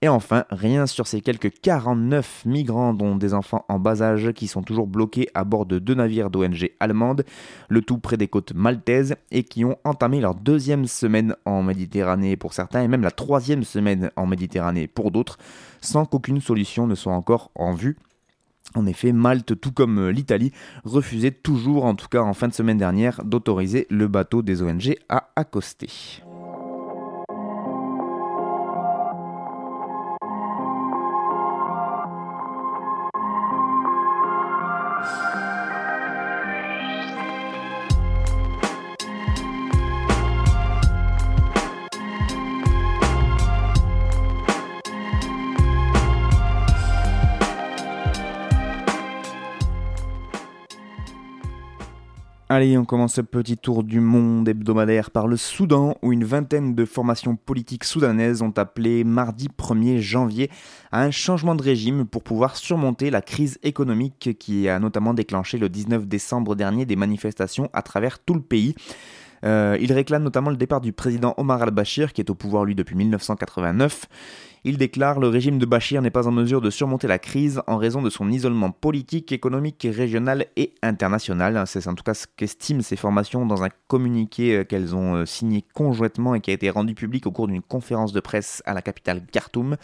Et 0.01 0.09
enfin, 0.09 0.43
rien 0.49 0.87
sur 0.87 1.07
ces 1.07 1.21
quelques 1.21 1.53
49 1.61 2.43
migrants, 2.45 2.93
dont 2.93 3.15
des 3.15 3.33
enfants 3.33 3.63
en 3.69 3.79
bas 3.79 4.01
âge, 4.01 4.33
qui 4.33 4.47
sont 4.47 4.61
toujours 4.61 4.87
bloqués 4.87 5.29
à 5.35 5.45
bord 5.45 5.65
de 5.65 5.79
deux 5.79 5.95
navires 5.95 6.29
d'ONG 6.29 6.69
allemandes, 6.81 7.23
le 7.69 7.81
tout 7.81 7.97
près 7.97 8.17
des 8.17 8.27
côtes 8.27 8.53
maltaises, 8.53 9.15
et 9.31 9.43
qui 9.43 9.63
ont 9.63 9.77
entamé 9.85 10.19
leur 10.19 10.35
deuxième 10.35 10.85
semaine 10.85 11.33
en 11.45 11.63
Méditerranée 11.63 12.08
pour 12.37 12.53
certains, 12.53 12.81
et 12.81 12.87
même 12.87 13.01
la 13.01 13.11
troisième 13.11 13.63
semaine 13.63 14.11
en 14.15 14.25
Méditerranée 14.25 14.87
pour 14.87 15.11
d'autres, 15.11 15.37
sans 15.81 16.05
qu'aucune 16.05 16.41
solution 16.41 16.87
ne 16.87 16.95
soit 16.95 17.13
encore 17.13 17.51
en 17.55 17.73
vue. 17.73 17.97
En 18.75 18.85
effet, 18.85 19.11
Malte, 19.11 19.59
tout 19.59 19.71
comme 19.71 20.09
l'Italie, 20.09 20.51
refusait 20.83 21.31
toujours, 21.31 21.85
en 21.85 21.95
tout 21.95 22.07
cas 22.07 22.21
en 22.21 22.33
fin 22.33 22.47
de 22.47 22.53
semaine 22.53 22.77
dernière, 22.77 23.23
d'autoriser 23.23 23.87
le 23.89 24.07
bateau 24.07 24.41
des 24.41 24.61
ONG 24.61 24.95
à 25.09 25.29
accoster. 25.35 26.21
Allez, 52.59 52.77
on 52.77 52.83
commence 52.83 53.13
ce 53.13 53.21
petit 53.21 53.55
tour 53.55 53.85
du 53.85 54.01
monde 54.01 54.49
hebdomadaire 54.49 55.11
par 55.11 55.29
le 55.29 55.37
Soudan, 55.37 55.95
où 56.01 56.11
une 56.11 56.25
vingtaine 56.25 56.75
de 56.75 56.83
formations 56.83 57.37
politiques 57.37 57.85
soudanaises 57.85 58.41
ont 58.41 58.51
appelé 58.57 59.05
mardi 59.05 59.47
1er 59.47 59.99
janvier 59.99 60.51
à 60.91 61.01
un 61.03 61.09
changement 61.09 61.55
de 61.55 61.63
régime 61.63 62.05
pour 62.05 62.21
pouvoir 62.21 62.57
surmonter 62.57 63.11
la 63.11 63.21
crise 63.21 63.59
économique 63.63 64.35
qui 64.37 64.67
a 64.67 64.77
notamment 64.77 65.13
déclenché 65.13 65.57
le 65.57 65.69
19 65.69 66.05
décembre 66.05 66.57
dernier 66.57 66.85
des 66.85 66.97
manifestations 66.97 67.69
à 67.71 67.81
travers 67.81 68.19
tout 68.19 68.33
le 68.33 68.41
pays. 68.41 68.75
Euh, 69.43 69.77
il 69.79 69.93
réclame 69.93 70.23
notamment 70.23 70.49
le 70.49 70.57
départ 70.57 70.81
du 70.81 70.93
président 70.93 71.33
Omar 71.37 71.61
al-Bashir, 71.61 72.13
qui 72.13 72.21
est 72.21 72.29
au 72.29 72.35
pouvoir 72.35 72.65
lui 72.65 72.75
depuis 72.75 72.95
1989. 72.95 74.07
Il 74.65 74.77
déclare 74.77 75.21
le 75.21 75.29
régime 75.29 75.57
de 75.57 75.65
Bachir 75.65 76.01
n'est 76.01 76.09
pas 76.09 76.27
en 76.27 76.31
mesure 76.31 76.59
de 76.59 76.69
surmonter 76.69 77.07
la 77.07 77.17
crise 77.17 77.61
en 77.65 77.77
raison 77.77 78.01
de 78.01 78.09
son 78.09 78.29
isolement 78.29 78.71
politique, 78.71 79.31
économique, 79.31 79.87
régional 79.89 80.47
et 80.57 80.73
international. 80.81 81.63
C'est 81.65 81.87
en 81.87 81.95
tout 81.95 82.03
cas 82.03 82.13
ce 82.13 82.25
qu'estiment 82.35 82.81
ces 82.81 82.97
formations 82.97 83.45
dans 83.45 83.63
un 83.63 83.69
communiqué 83.87 84.57
euh, 84.57 84.63
qu'elles 84.65 84.95
ont 84.95 85.15
euh, 85.15 85.25
signé 85.25 85.63
conjointement 85.73 86.35
et 86.35 86.41
qui 86.41 86.51
a 86.51 86.53
été 86.53 86.69
rendu 86.69 86.93
public 86.93 87.25
au 87.25 87.31
cours 87.31 87.47
d'une 87.47 87.61
conférence 87.61 88.11
de 88.11 88.19
presse 88.19 88.61
à 88.65 88.73
la 88.73 88.81
capitale 88.81 89.21
Khartoum. 89.31 89.77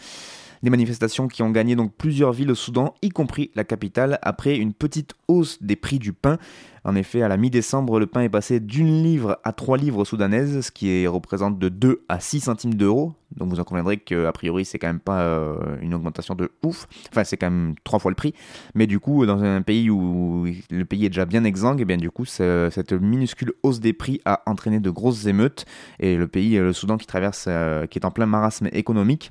Des 0.66 0.70
manifestations 0.70 1.28
qui 1.28 1.44
ont 1.44 1.50
gagné 1.50 1.76
donc 1.76 1.92
plusieurs 1.96 2.32
villes 2.32 2.50
au 2.50 2.56
Soudan, 2.56 2.94
y 3.00 3.10
compris 3.10 3.52
la 3.54 3.62
capitale, 3.62 4.18
après 4.22 4.56
une 4.56 4.72
petite 4.72 5.14
hausse 5.28 5.62
des 5.62 5.76
prix 5.76 6.00
du 6.00 6.12
pain. 6.12 6.38
En 6.82 6.96
effet, 6.96 7.22
à 7.22 7.28
la 7.28 7.36
mi-décembre, 7.36 8.00
le 8.00 8.08
pain 8.08 8.22
est 8.22 8.28
passé 8.28 8.58
d'une 8.58 9.04
livre 9.04 9.38
à 9.44 9.52
trois 9.52 9.78
livres 9.78 10.04
soudanaises, 10.04 10.62
ce 10.62 10.72
qui 10.72 11.06
représente 11.06 11.60
de 11.60 11.68
2 11.68 12.02
à 12.08 12.18
6 12.18 12.40
centimes 12.40 12.74
d'euros. 12.74 13.12
Donc 13.36 13.48
vous 13.50 13.60
en 13.60 13.64
conviendrez 13.64 13.96
qu'a 13.98 14.32
priori, 14.32 14.64
c'est 14.64 14.80
quand 14.80 14.88
même 14.88 14.98
pas 14.98 15.20
euh, 15.20 15.56
une 15.82 15.94
augmentation 15.94 16.34
de 16.34 16.50
ouf. 16.64 16.88
Enfin, 17.12 17.22
c'est 17.22 17.36
quand 17.36 17.50
même 17.50 17.76
trois 17.84 18.00
fois 18.00 18.10
le 18.10 18.16
prix. 18.16 18.34
Mais 18.74 18.88
du 18.88 18.98
coup, 18.98 19.24
dans 19.24 19.44
un 19.44 19.62
pays 19.62 19.88
où 19.88 20.48
le 20.70 20.84
pays 20.84 21.04
est 21.04 21.10
déjà 21.10 21.26
bien 21.26 21.44
exsangue, 21.44 21.78
et 21.78 21.82
eh 21.82 21.84
bien 21.84 21.96
du 21.96 22.10
coup, 22.10 22.24
cette 22.24 22.92
minuscule 22.92 23.52
hausse 23.62 23.78
des 23.78 23.92
prix 23.92 24.20
a 24.24 24.42
entraîné 24.46 24.80
de 24.80 24.90
grosses 24.90 25.26
émeutes. 25.26 25.64
Et 26.00 26.16
le 26.16 26.26
pays, 26.26 26.56
le 26.56 26.72
Soudan 26.72 26.96
qui 26.96 27.06
traverse, 27.06 27.44
euh, 27.46 27.86
qui 27.86 28.00
est 28.00 28.04
en 28.04 28.10
plein 28.10 28.26
marasme 28.26 28.68
économique, 28.72 29.30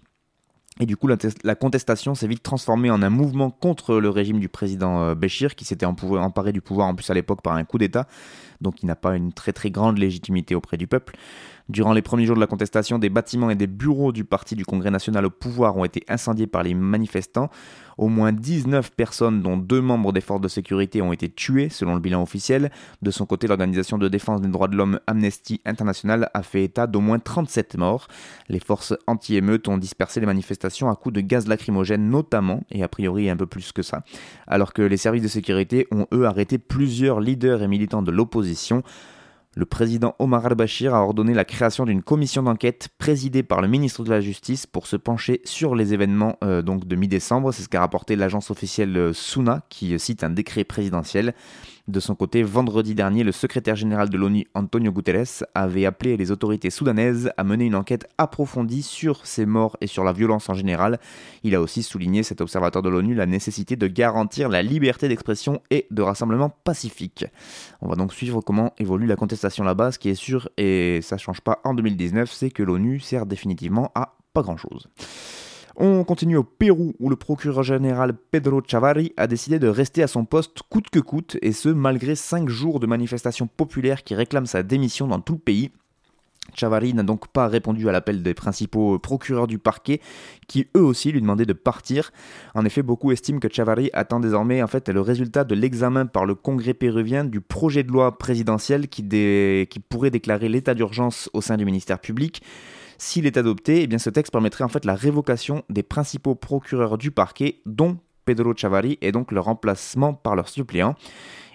Et 0.81 0.85
du 0.85 0.97
coup, 0.97 1.07
la, 1.07 1.55
contestation 1.55 2.15
s'est 2.15 2.27
vite 2.27 2.43
transformée 2.43 2.91
en 2.91 3.01
un 3.01 3.09
mouvement 3.09 3.49
contre 3.49 3.95
le 3.95 4.09
régime 4.09 4.41
du 4.41 4.49
président 4.49 5.03
euh, 5.03 5.15
Béchir, 5.15 5.55
qui 5.55 5.63
s'était 5.63 5.85
emparé 5.85 6.51
du 6.51 6.59
pouvoir 6.59 6.87
en 6.87 6.95
plus 6.95 7.09
à 7.09 7.13
l'époque 7.13 7.41
par 7.41 7.53
un 7.53 7.63
coup 7.63 7.77
d'État, 7.77 8.07
donc 8.59 8.83
il 8.83 8.87
n'a 8.87 8.97
pas 8.97 9.15
une 9.15 9.31
très 9.31 9.53
très 9.53 9.71
grande 9.71 9.97
légitimité 9.97 10.53
auprès 10.53 10.75
du 10.75 10.85
peuple. 10.85 11.15
Durant 11.67 11.93
les 11.93 12.03
premiers 12.03 12.27
jours 12.27 12.35
de 12.35 12.41
la 12.41 12.47
contestation, 12.47 12.99
des 12.99 13.09
bâtiments 13.09 13.49
et 13.49 13.55
des 13.55 13.65
bureaux 13.65 14.11
du 14.11 14.23
parti 14.23 14.55
du 14.55 14.65
Congrès 14.65 14.91
national 14.91 15.25
au 15.25 15.31
pouvoir 15.31 15.75
ont 15.77 15.83
été 15.83 16.03
incendiés 16.07 16.45
par 16.45 16.61
les 16.61 16.75
manifestants. 16.75 17.49
Au 17.97 18.07
moins 18.07 18.31
19 18.31 18.91
personnes, 18.91 19.41
dont 19.41 19.57
deux 19.57 19.81
membres 19.81 20.13
des 20.13 20.21
forces 20.21 20.41
de 20.41 20.47
sécurité, 20.47 21.01
ont 21.01 21.11
été 21.11 21.27
tuées, 21.27 21.69
selon 21.69 21.95
le 21.95 22.01
bilan 22.01 22.21
officiel. 22.21 22.69
De 23.01 23.09
son 23.09 23.25
côté, 23.25 23.47
l'organisation 23.47 23.97
de 23.97 24.07
défense 24.07 24.41
des 24.41 24.47
droits 24.47 24.67
de 24.67 24.75
l'homme 24.75 24.99
Amnesty 25.07 25.59
International 25.65 26.29
a 26.35 26.43
fait 26.43 26.65
état 26.65 26.85
d'au 26.85 27.01
moins 27.01 27.17
37 27.17 27.77
morts. 27.77 28.09
Les 28.47 28.59
forces 28.59 28.93
anti-émeutes 29.07 29.67
ont 29.67 29.79
dispersé 29.79 30.19
les 30.19 30.27
manifestations 30.27 30.91
à 30.91 30.95
coups 30.95 31.15
de 31.15 31.21
gaz 31.21 31.47
lacrymogène 31.47 32.11
notamment, 32.11 32.61
et 32.69 32.83
a 32.83 32.87
priori 32.87 33.27
un 33.27 33.37
peu 33.37 33.47
plus 33.47 33.71
que 33.71 33.81
ça, 33.81 34.03
alors 34.45 34.71
que 34.71 34.83
les 34.83 34.97
services 34.97 35.23
de 35.23 35.27
sécurité 35.27 35.87
ont 35.89 36.05
eux 36.13 36.25
arrêté 36.25 36.59
plusieurs 36.59 37.21
leaders 37.21 37.63
et 37.63 37.67
militants 37.67 38.03
de 38.03 38.11
l'opposition. 38.11 38.83
Le 39.57 39.65
président 39.65 40.15
Omar 40.19 40.45
al-Bashir 40.45 40.93
a 40.93 41.01
ordonné 41.01 41.33
la 41.33 41.45
création 41.45 41.85
d'une 41.85 42.03
commission 42.03 42.43
d'enquête 42.43 42.89
présidée 42.97 43.41
par 43.41 43.61
le 43.61 43.69
ministre 43.69 44.03
de 44.03 44.09
la 44.09 44.19
Justice 44.19 44.67
pour 44.67 44.85
se 44.85 44.97
pencher 44.97 45.39
sur 45.45 45.75
les 45.75 45.93
événements 45.93 46.37
euh, 46.43 46.61
donc 46.61 46.85
de 46.85 46.95
mi-décembre. 46.97 47.53
C'est 47.53 47.63
ce 47.63 47.69
qu'a 47.69 47.79
rapporté 47.79 48.17
l'agence 48.17 48.51
officielle 48.51 48.97
euh, 48.97 49.13
Suna 49.13 49.61
qui 49.69 49.97
cite 49.97 50.25
un 50.25 50.29
décret 50.29 50.65
présidentiel. 50.65 51.33
De 51.87 51.99
son 51.99 52.15
côté, 52.15 52.41
vendredi 52.41 52.95
dernier, 52.95 53.23
le 53.23 53.31
secrétaire 53.31 53.75
général 53.75 54.09
de 54.09 54.17
l'ONU, 54.17 54.47
Antonio 54.55 54.91
Guterres, 54.91 55.45
avait 55.53 55.85
appelé 55.85 56.17
les 56.17 56.31
autorités 56.31 56.71
soudanaises 56.71 57.31
à 57.37 57.43
mener 57.43 57.65
une 57.65 57.75
enquête 57.75 58.09
approfondie 58.17 58.81
sur 58.81 59.23
ces 59.27 59.45
morts 59.45 59.77
et 59.81 59.87
sur 59.87 60.03
la 60.03 60.11
violence 60.11 60.49
en 60.49 60.55
général. 60.55 60.99
Il 61.43 61.53
a 61.53 61.61
aussi 61.61 61.83
souligné, 61.83 62.23
cet 62.23 62.41
observateur 62.41 62.81
de 62.81 62.89
l'ONU, 62.89 63.13
la 63.13 63.27
nécessité 63.27 63.75
de 63.75 63.85
garantir 63.85 64.49
la 64.49 64.63
liberté 64.63 65.07
d'expression 65.07 65.61
et 65.69 65.85
de 65.91 66.01
rassemblement 66.01 66.49
pacifique. 66.49 67.25
On 67.81 67.87
va 67.87 67.95
donc 67.95 68.13
suivre 68.13 68.41
comment 68.41 68.73
évolue 68.79 69.05
la 69.05 69.15
contestation 69.15 69.63
là-bas. 69.63 69.91
Ce 69.91 69.99
qui 69.99 70.09
est 70.09 70.15
sûr, 70.15 70.49
et 70.57 71.01
ça 71.03 71.17
change 71.19 71.41
pas 71.41 71.61
en 71.63 71.75
2019, 71.75 72.31
c'est 72.31 72.49
que 72.49 72.63
l'ONU 72.63 72.99
sert 72.99 73.27
définitivement 73.27 73.91
à 73.93 74.15
pas 74.33 74.41
grand-chose. 74.41 74.87
On 75.77 76.05
continue 76.05 76.37
au 76.37 76.43
Pérou 76.43 76.93
où 76.99 77.09
le 77.09 77.17
procureur 77.17 77.63
général 77.63 78.13
Pedro 78.31 78.61
Chavarri 78.65 79.11
a 79.17 79.27
décidé 79.27 79.59
de 79.59 79.67
rester 79.67 80.03
à 80.03 80.07
son 80.07 80.23
poste 80.23 80.61
coûte 80.69 80.89
que 80.89 80.99
coûte 80.99 81.37
et 81.41 81.51
ce 81.51 81.67
malgré 81.67 82.15
5 82.15 82.47
jours 82.47 82.79
de 82.79 82.87
manifestations 82.87 83.47
populaires 83.47 84.03
qui 84.05 84.15
réclament 84.15 84.45
sa 84.45 84.63
démission 84.63 85.07
dans 85.07 85.19
tout 85.19 85.33
le 85.33 85.39
pays. 85.39 85.71
Chavarri 86.53 86.93
n'a 86.93 87.03
donc 87.03 87.27
pas 87.27 87.47
répondu 87.47 87.89
à 87.89 87.91
l'appel 87.91 88.23
des 88.23 88.33
principaux 88.33 88.99
procureurs 88.99 89.47
du 89.47 89.57
parquet 89.57 89.99
qui 90.47 90.67
eux 90.77 90.83
aussi 90.83 91.11
lui 91.11 91.19
demandaient 91.19 91.45
de 91.45 91.53
partir. 91.53 92.11
En 92.53 92.63
effet, 92.63 92.83
beaucoup 92.83 93.11
estiment 93.11 93.39
que 93.39 93.51
Chavarri 93.51 93.89
attend 93.93 94.21
désormais 94.21 94.61
en 94.61 94.67
fait 94.67 94.87
le 94.87 95.01
résultat 95.01 95.43
de 95.43 95.55
l'examen 95.55 96.05
par 96.05 96.25
le 96.25 96.35
Congrès 96.35 96.73
péruvien 96.73 97.25
du 97.25 97.41
projet 97.41 97.83
de 97.83 97.91
loi 97.91 98.17
présidentiel 98.17 98.87
qui, 98.87 99.03
qui 99.03 99.79
pourrait 99.89 100.11
déclarer 100.11 100.47
l'état 100.47 100.73
d'urgence 100.73 101.29
au 101.33 101.41
sein 101.41 101.57
du 101.57 101.65
ministère 101.65 101.99
public. 101.99 102.41
S'il 102.97 103.25
est 103.25 103.37
adopté, 103.37 103.87
eh 103.89 103.97
ce 103.97 104.09
texte 104.09 104.31
permettrait 104.31 104.63
en 104.63 104.69
fait 104.69 104.85
la 104.85 104.95
révocation 104.95 105.63
des 105.69 105.83
principaux 105.83 106.35
procureurs 106.35 106.97
du 106.97 107.11
parquet, 107.11 107.61
dont 107.65 107.97
Pedro 108.25 108.53
Chavarri, 108.55 108.97
et 109.01 109.11
donc 109.11 109.31
leur 109.31 109.45
remplacement 109.45 110.13
par 110.13 110.35
leur 110.35 110.49
suppléant. 110.49 110.95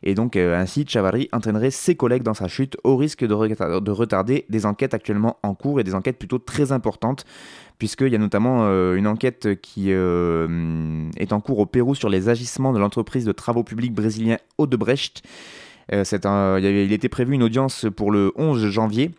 Et 0.02 0.14
donc 0.14 0.36
euh, 0.36 0.58
ainsi, 0.58 0.84
Chavarri 0.86 1.28
entraînerait 1.32 1.70
ses 1.70 1.94
collègues 1.94 2.22
dans 2.22 2.34
sa 2.34 2.48
chute 2.48 2.76
au 2.84 2.96
risque 2.96 3.24
de, 3.24 3.34
retarder 3.90 4.46
des 4.48 4.64
enquêtes 4.64 4.94
actuellement 4.94 5.38
en 5.42 5.54
cours 5.54 5.80
et 5.80 5.84
des 5.84 5.94
enquêtes 5.94 6.18
plutôt 6.18 6.38
très 6.38 6.72
importantes, 6.72 7.26
puisqu'il 7.78 8.08
y 8.08 8.14
a 8.14 8.18
notamment 8.18 8.60
euh, 8.62 8.94
une 8.94 9.06
enquête 9.06 9.60
qui 9.60 9.92
euh, 9.92 11.08
est 11.16 11.32
en 11.32 11.40
cours 11.40 11.58
au 11.58 11.66
Pérou 11.66 11.94
sur 11.94 12.08
les 12.08 12.28
agissements 12.28 12.72
de 12.72 12.78
l'entreprise 12.78 13.24
de 13.24 13.32
travaux 13.32 13.64
publics 13.64 13.92
brésilien 13.92 14.38
Odebrecht. 14.56 15.22
il 15.92 16.92
était 16.92 17.08
prévu 17.08 17.34
une 17.34 17.42
audience 17.42 17.86
pour 17.94 18.10
le 18.10 18.32
11 18.36 18.68
janvier 18.68 19.10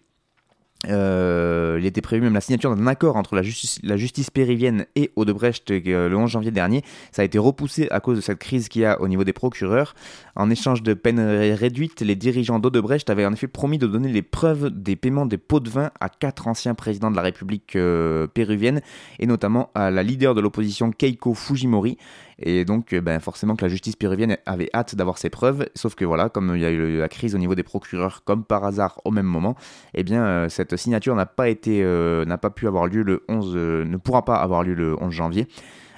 euh, 0.87 1.77
il 1.79 1.85
était 1.85 2.01
prévu 2.01 2.23
même 2.23 2.33
la 2.33 2.41
signature 2.41 2.75
d'un 2.75 2.87
accord 2.87 3.15
entre 3.15 3.35
la 3.35 3.43
justice, 3.43 4.29
péruvienne 4.31 4.85
et 4.95 5.11
Odebrecht 5.15 5.69
euh, 5.71 6.09
le 6.09 6.15
11 6.15 6.29
janvier 6.29 6.51
dernier. 6.51 6.83
Ça 7.11 7.21
a 7.21 7.25
été 7.25 7.37
repoussé 7.37 7.87
à 7.91 7.99
cause 7.99 8.17
de 8.17 8.21
cette 8.21 8.39
crise 8.39 8.67
qu'il 8.67 8.81
y 8.81 8.85
a 8.85 8.99
au 9.01 9.07
niveau 9.07 9.23
des 9.23 9.33
procureurs. 9.33 9.93
En 10.35 10.49
échange 10.49 10.81
de 10.81 10.93
peines 10.93 11.19
réduites, 11.19 12.01
les 12.01 12.15
dirigeants 12.15 12.59
d'Odebrecht 12.59 13.09
avaient 13.09 13.25
en 13.25 13.33
effet 13.33 13.47
promis 13.47 13.77
de 13.77 13.87
donner 13.87 14.09
les 14.09 14.21
preuves 14.21 14.69
des 14.69 14.95
paiements 14.95 15.25
des 15.25 15.37
pots 15.37 15.59
de 15.59 15.69
vin 15.69 15.91
à 15.99 16.09
quatre 16.09 16.47
anciens 16.47 16.73
présidents 16.73 17.11
de 17.11 17.15
la 17.15 17.21
République 17.21 17.75
euh, 17.75 18.27
péruvienne 18.27 18.81
et 19.19 19.27
notamment 19.27 19.69
à 19.75 19.91
la 19.91 20.03
leader 20.03 20.33
de 20.33 20.41
l'opposition 20.41 20.91
Keiko 20.91 21.33
Fujimori. 21.33 21.97
Et 22.41 22.65
donc, 22.65 22.93
euh, 22.93 23.01
ben, 23.01 23.19
forcément 23.19 23.55
que 23.55 23.63
la 23.63 23.69
justice 23.69 23.95
péruvienne 23.95 24.37
avait 24.45 24.69
hâte 24.73 24.95
d'avoir 24.95 25.17
ses 25.17 25.29
preuves, 25.29 25.67
sauf 25.75 25.95
que 25.95 26.05
voilà, 26.05 26.29
comme 26.29 26.55
il 26.55 26.61
y 26.61 26.65
a 26.65 26.71
eu 26.71 26.97
la 26.97 27.09
crise 27.09 27.35
au 27.35 27.37
niveau 27.37 27.55
des 27.55 27.63
procureurs, 27.63 28.23
comme 28.23 28.43
par 28.43 28.63
hasard 28.63 28.99
au 29.05 29.11
même 29.11 29.25
moment, 29.25 29.55
eh 29.93 30.03
bien, 30.03 30.23
euh, 30.23 30.49
cette 30.49 30.75
signature 30.75 31.15
n'a 31.15 31.25
pas 31.25 31.49
été, 31.49 31.81
euh, 31.83 32.25
pu 32.55 32.67
avoir 32.67 32.87
lieu 32.87 33.03
le 33.03 33.23
11, 33.29 33.55
ne 33.55 33.97
pourra 33.97 34.25
pas 34.25 34.35
avoir 34.35 34.63
lieu 34.63 34.73
le 34.73 35.01
11 35.01 35.11
janvier. 35.11 35.47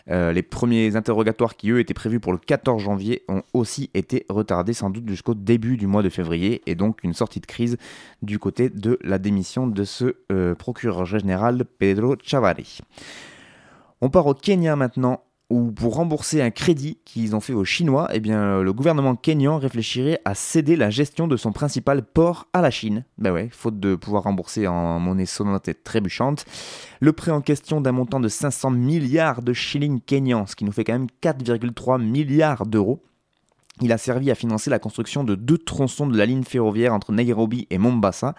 les 0.07 0.43
premiers 0.43 0.97
interrogatoires 0.97 1.55
qui, 1.55 1.71
eux, 1.71 1.79
étaient 1.79 1.93
prévus 1.93 2.19
pour 2.19 2.33
le 2.33 2.38
14 2.38 2.81
janvier 2.81 3.23
ont 3.29 3.43
aussi 3.53 3.89
été 3.93 4.25
retardés 4.27 4.73
sans 4.73 4.89
doute 4.89 5.07
jusqu'au 5.07 5.33
début 5.33 5.77
du 5.77 5.88
mois 5.88 6.03
de 6.03 6.09
février 6.09 6.62
et 6.65 6.75
donc 6.75 7.00
une 7.03 7.13
sortie 7.13 7.39
de 7.39 7.45
crise 7.45 7.77
du 8.21 8.38
côté 8.38 8.69
de 8.69 9.00
la 9.01 9.17
démission 9.17 9.65
de 9.65 9.83
ce 9.85 10.53
procureur 10.55 11.05
général 11.05 11.63
Pedro 11.79 12.17
Chavarri. 12.21 12.79
On 14.01 14.09
part 14.09 14.27
au 14.27 14.33
Kenya 14.33 14.75
maintenant 14.75 15.23
ou 15.53 15.72
pour 15.72 15.98
rembourser 15.98 16.41
un 16.41 16.50
crédit 16.50 16.98
qu'ils 17.05 17.36
ont 17.36 17.39
fait 17.39 17.53
aux 17.53 17.63
Chinois, 17.63 18.10
eh 18.12 18.19
bien, 18.19 18.63
le 18.63 18.74
gouvernement 18.74 19.15
kényan 19.15 19.60
réfléchirait 19.60 20.19
à 20.25 20.33
céder 20.33 20.75
la 20.75 20.89
gestion 20.89 21.27
de 21.27 21.38
son 21.38 21.51
principal 21.51 22.01
port 22.01 22.48
à 22.53 22.62
la 22.62 22.72
Chine. 22.72 23.05
Ben 23.19 23.31
ouais, 23.31 23.50
faute 23.51 23.79
de 23.79 23.93
pouvoir 23.93 24.24
rembourser 24.24 24.65
en 24.65 25.00
monnaie 25.00 25.27
sonnante 25.27 25.67
et 25.67 25.75
trébuchante. 25.75 26.45
Le 27.01 27.13
prêt 27.13 27.29
en 27.29 27.41
question 27.41 27.81
d'un 27.81 27.91
montant 27.91 28.19
de 28.19 28.29
500 28.29 28.72
milliards 28.72 29.43
de 29.43 29.53
shillings 29.53 30.01
kenyans, 30.01 30.48
ce 30.48 30.55
qui 30.55 30.65
nous 30.65 30.72
fait 30.72 30.83
quand 30.83 30.93
même 30.93 31.07
4,3 31.22 32.01
milliards 32.01 32.65
d'euros. 32.65 33.03
Il 33.82 33.92
a 33.92 33.98
servi 33.98 34.30
à 34.30 34.36
financer 34.36 34.70
la 34.70 34.77
construction 34.77 35.24
de 35.24 35.34
deux 35.34 35.58
tronçons 35.58 36.06
de 36.06 36.15
la 36.15 36.27
ligne 36.27 36.44
ferroviaire 36.44 36.94
entre 36.94 37.12
Nairobi 37.12 37.65
et 37.72 37.80
Mombasa. 37.80 38.36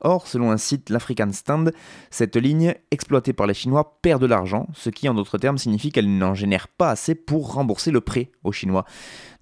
Or, 0.00 0.26
selon 0.26 0.50
un 0.50 0.56
site, 0.56 0.88
l'African 0.88 1.30
Stand, 1.30 1.72
cette 2.10 2.36
ligne, 2.36 2.74
exploitée 2.90 3.34
par 3.34 3.46
les 3.46 3.52
Chinois, 3.52 3.98
perd 4.00 4.22
de 4.22 4.26
l'argent, 4.26 4.66
ce 4.72 4.88
qui 4.88 5.06
en 5.06 5.12
d'autres 5.14 5.36
termes 5.36 5.58
signifie 5.58 5.92
qu'elle 5.92 6.16
n'en 6.16 6.34
génère 6.34 6.68
pas 6.68 6.90
assez 6.90 7.14
pour 7.14 7.52
rembourser 7.52 7.90
le 7.90 8.00
prêt 8.00 8.30
aux 8.44 8.52
Chinois. 8.52 8.86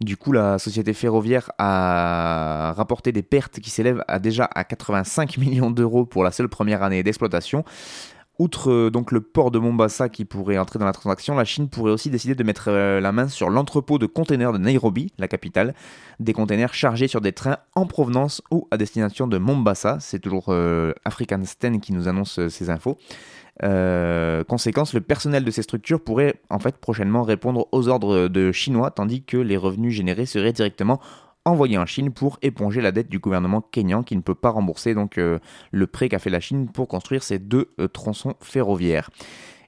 Du 0.00 0.16
coup, 0.16 0.32
la 0.32 0.58
société 0.58 0.92
ferroviaire 0.94 1.52
a 1.58 2.72
rapporté 2.76 3.12
des 3.12 3.22
pertes 3.22 3.60
qui 3.60 3.70
s'élèvent 3.70 4.02
à 4.08 4.18
déjà 4.18 4.50
à 4.52 4.64
85 4.64 5.38
millions 5.38 5.70
d'euros 5.70 6.06
pour 6.06 6.24
la 6.24 6.32
seule 6.32 6.48
première 6.48 6.82
année 6.82 7.04
d'exploitation. 7.04 7.64
Outre 8.38 8.70
euh, 8.70 8.90
le 9.10 9.20
port 9.22 9.50
de 9.50 9.58
Mombasa 9.58 10.10
qui 10.10 10.26
pourrait 10.26 10.58
entrer 10.58 10.78
dans 10.78 10.84
la 10.84 10.92
transaction, 10.92 11.34
la 11.34 11.46
Chine 11.46 11.68
pourrait 11.68 11.92
aussi 11.92 12.10
décider 12.10 12.34
de 12.34 12.42
mettre 12.42 12.68
euh, 12.68 13.00
la 13.00 13.10
main 13.10 13.28
sur 13.28 13.48
l'entrepôt 13.48 13.98
de 13.98 14.04
containers 14.04 14.52
de 14.52 14.58
Nairobi, 14.58 15.10
la 15.18 15.26
capitale, 15.26 15.74
des 16.20 16.34
containers 16.34 16.74
chargés 16.74 17.08
sur 17.08 17.22
des 17.22 17.32
trains 17.32 17.58
en 17.74 17.86
provenance 17.86 18.42
ou 18.50 18.68
à 18.70 18.76
destination 18.76 19.26
de 19.26 19.38
Mombasa. 19.38 19.96
C'est 20.00 20.18
toujours 20.18 20.46
euh, 20.48 20.92
African 21.06 21.42
Sten 21.44 21.80
qui 21.80 21.94
nous 21.94 22.08
annonce 22.08 22.46
ces 22.48 22.68
infos. 22.68 22.98
conséquence, 23.62 24.92
le 24.92 25.00
personnel 25.00 25.42
de 25.42 25.50
ces 25.50 25.62
structures 25.62 26.02
pourrait 26.02 26.34
en 26.50 26.58
fait 26.58 26.76
prochainement 26.76 27.22
répondre 27.22 27.68
aux 27.72 27.88
ordres 27.88 28.28
de 28.28 28.52
chinois, 28.52 28.90
tandis 28.90 29.22
que 29.22 29.38
les 29.38 29.56
revenus 29.56 29.94
générés 29.94 30.26
seraient 30.26 30.52
directement 30.52 31.00
envoyé 31.46 31.78
en 31.78 31.86
Chine 31.86 32.12
pour 32.12 32.38
éponger 32.42 32.80
la 32.80 32.92
dette 32.92 33.08
du 33.08 33.18
gouvernement 33.18 33.60
kényan 33.60 34.02
qui 34.02 34.16
ne 34.16 34.20
peut 34.20 34.34
pas 34.34 34.50
rembourser 34.50 34.94
donc 34.94 35.16
euh, 35.16 35.38
le 35.70 35.86
prêt 35.86 36.08
qu'a 36.08 36.18
fait 36.18 36.30
la 36.30 36.40
Chine 36.40 36.68
pour 36.68 36.88
construire 36.88 37.22
ces 37.22 37.38
deux 37.38 37.70
euh, 37.80 37.88
tronçons 37.88 38.34
ferroviaires. 38.40 39.10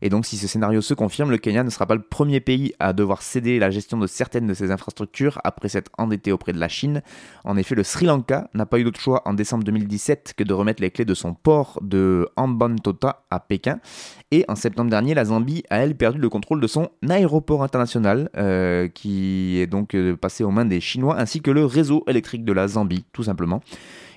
Et 0.02 0.08
donc 0.08 0.26
si 0.26 0.36
ce 0.36 0.46
scénario 0.46 0.80
se 0.80 0.94
confirme, 0.94 1.30
le 1.30 1.38
Kenya 1.38 1.64
ne 1.64 1.70
sera 1.70 1.86
pas 1.86 1.94
le 1.94 2.02
premier 2.02 2.40
pays 2.40 2.72
à 2.78 2.92
devoir 2.92 3.22
céder 3.22 3.58
la 3.58 3.70
gestion 3.70 3.98
de 3.98 4.06
certaines 4.06 4.46
de 4.46 4.54
ses 4.54 4.70
infrastructures 4.70 5.40
après 5.44 5.68
s'être 5.68 5.90
endetté 5.98 6.32
auprès 6.32 6.52
de 6.52 6.58
la 6.58 6.68
Chine. 6.68 7.02
En 7.44 7.56
effet, 7.56 7.74
le 7.74 7.82
Sri 7.82 8.06
Lanka 8.06 8.48
n'a 8.54 8.66
pas 8.66 8.78
eu 8.78 8.84
d'autre 8.84 9.00
choix 9.00 9.22
en 9.24 9.34
décembre 9.34 9.64
2017 9.64 10.34
que 10.36 10.44
de 10.44 10.54
remettre 10.54 10.82
les 10.82 10.90
clés 10.90 11.04
de 11.04 11.14
son 11.14 11.34
port 11.34 11.78
de 11.82 12.28
Ambantota 12.36 13.24
à 13.30 13.40
Pékin. 13.40 13.80
Et 14.30 14.44
en 14.48 14.54
septembre 14.54 14.90
dernier, 14.90 15.14
la 15.14 15.26
Zambie 15.26 15.62
a 15.70 15.78
elle 15.78 15.96
perdu 15.96 16.18
le 16.18 16.28
contrôle 16.28 16.60
de 16.60 16.66
son 16.66 16.90
aéroport 17.08 17.62
international, 17.62 18.30
euh, 18.36 18.88
qui 18.88 19.58
est 19.58 19.66
donc 19.66 19.94
euh, 19.94 20.16
passé 20.16 20.44
aux 20.44 20.50
mains 20.50 20.66
des 20.66 20.80
Chinois, 20.80 21.18
ainsi 21.18 21.40
que 21.40 21.50
le 21.50 21.64
réseau 21.64 22.04
électrique 22.06 22.44
de 22.44 22.52
la 22.52 22.68
Zambie, 22.68 23.04
tout 23.12 23.24
simplement. 23.24 23.62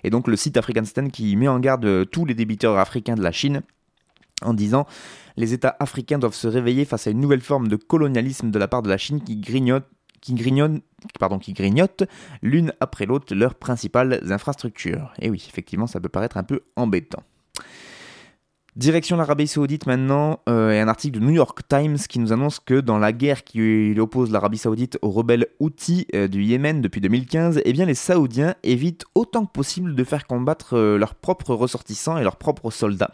Et 0.04 0.10
donc 0.10 0.28
le 0.28 0.36
site 0.36 0.58
African 0.58 0.84
qui 1.12 1.36
met 1.36 1.48
en 1.48 1.60
garde 1.60 2.10
tous 2.10 2.26
les 2.26 2.34
débiteurs 2.34 2.78
africains 2.78 3.16
de 3.16 3.24
la 3.24 3.32
Chine 3.32 3.62
en 4.44 4.54
disant 4.54 4.88
les 5.38 5.54
États 5.54 5.76
africains 5.80 6.20
doivent 6.20 6.34
se 6.34 6.48
réveiller 6.48 6.86
face 6.86 7.08
à 7.08 7.12
une 7.12 7.20
nouvelle 7.20 7.42
forme 7.42 7.68
de 7.68 7.76
colonialisme 7.76 8.52
de 8.52 8.60
la 8.60 8.68
part 8.68 8.82
de 8.82 8.90
la 8.90 8.98
Chine 8.98 9.22
qui 9.22 9.38
grignote 9.38 9.86
grignotent 10.30 12.04
l'une 12.42 12.74
après 12.80 13.06
l'autre 13.06 13.34
leurs 13.34 13.56
principales 13.56 14.22
infrastructures. 14.32 15.14
Et 15.20 15.30
oui, 15.30 15.44
effectivement, 15.50 15.88
ça 15.88 16.00
peut 16.00 16.10
paraître 16.10 16.38
un 16.38 16.44
peu 16.44 16.62
embêtant. 16.76 17.24
Direction 18.78 19.18
l'Arabie 19.18 19.48
Saoudite 19.48 19.86
maintenant, 19.86 20.40
euh, 20.48 20.72
et 20.72 20.80
un 20.80 20.88
article 20.88 21.20
de 21.20 21.26
New 21.26 21.34
York 21.34 21.60
Times 21.68 21.98
qui 21.98 22.20
nous 22.20 22.32
annonce 22.32 22.62
que 22.62 22.80
dans 22.80 23.00
la 23.00 23.12
guerre 23.12 23.44
qui 23.44 23.94
oppose 24.00 24.32
l'Arabie 24.32 24.58
Saoudite 24.58 24.98
aux 25.02 25.12
rebelles 25.12 25.48
Houthis 25.60 26.08
euh, 26.16 26.30
du 26.30 26.42
Yémen 26.42 26.82
depuis 26.82 27.02
2015, 27.02 27.62
eh 27.66 27.74
bien 27.74 27.86
les 27.86 27.96
Saoudiens 27.96 28.56
évitent 28.64 29.04
autant 29.14 29.46
que 29.46 29.52
possible 29.52 29.94
de 29.94 30.04
faire 30.06 30.26
combattre 30.26 30.78
euh, 30.78 30.98
leurs 30.98 31.16
propres 31.16 31.54
ressortissants 31.54 32.18
et 32.18 32.24
leurs 32.24 32.38
propres 32.38 32.72
soldats. 32.72 33.14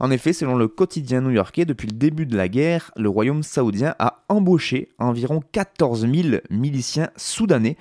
En 0.00 0.10
effet, 0.10 0.32
selon 0.32 0.56
le 0.56 0.66
quotidien 0.66 1.20
new-yorkais, 1.20 1.64
depuis 1.64 1.86
le 1.86 1.96
début 1.96 2.26
de 2.26 2.36
la 2.36 2.48
guerre, 2.48 2.90
le 2.96 3.08
royaume 3.08 3.44
saoudien 3.44 3.94
a 4.00 4.24
embauché 4.28 4.88
environ 4.98 5.40
14 5.52 6.08
000 6.12 6.38
miliciens 6.50 7.10
soudanais 7.16 7.76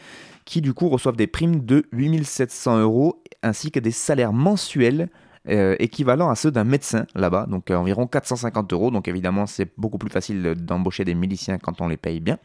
qui 0.46 0.62
du 0.62 0.76
coup 0.76 0.88
reçoivent 0.88 1.16
des 1.16 1.28
primes 1.28 1.66
de 1.66 1.86
8700 1.94 2.80
euros 2.80 3.24
ainsi 3.42 3.72
que 3.72 3.80
des 3.80 3.92
salaires 3.92 4.34
mensuels 4.34 5.10
euh, 5.50 5.75
équivalent 5.80 6.30
à 6.30 6.36
ceux 6.36 6.51
d'un 6.51 6.63
médecin 6.63 7.06
là-bas, 7.16 7.46
donc 7.50 7.72
euh, 7.72 7.75
environ 7.75 8.08
450 8.08 8.74
euros. 8.74 8.92
Donc 8.92 9.08
évidemment, 9.08 9.46
c'est 9.46 9.72
beaucoup 9.77 9.98
plus 9.98 10.10
facile 10.10 10.56
d'embaucher 10.56 11.06
des 11.06 11.16
miliciens 11.16 11.58
quand 11.58 11.82
on 11.82 11.88
les 11.88 11.98
paye 11.98 12.20
bien. 12.20 12.38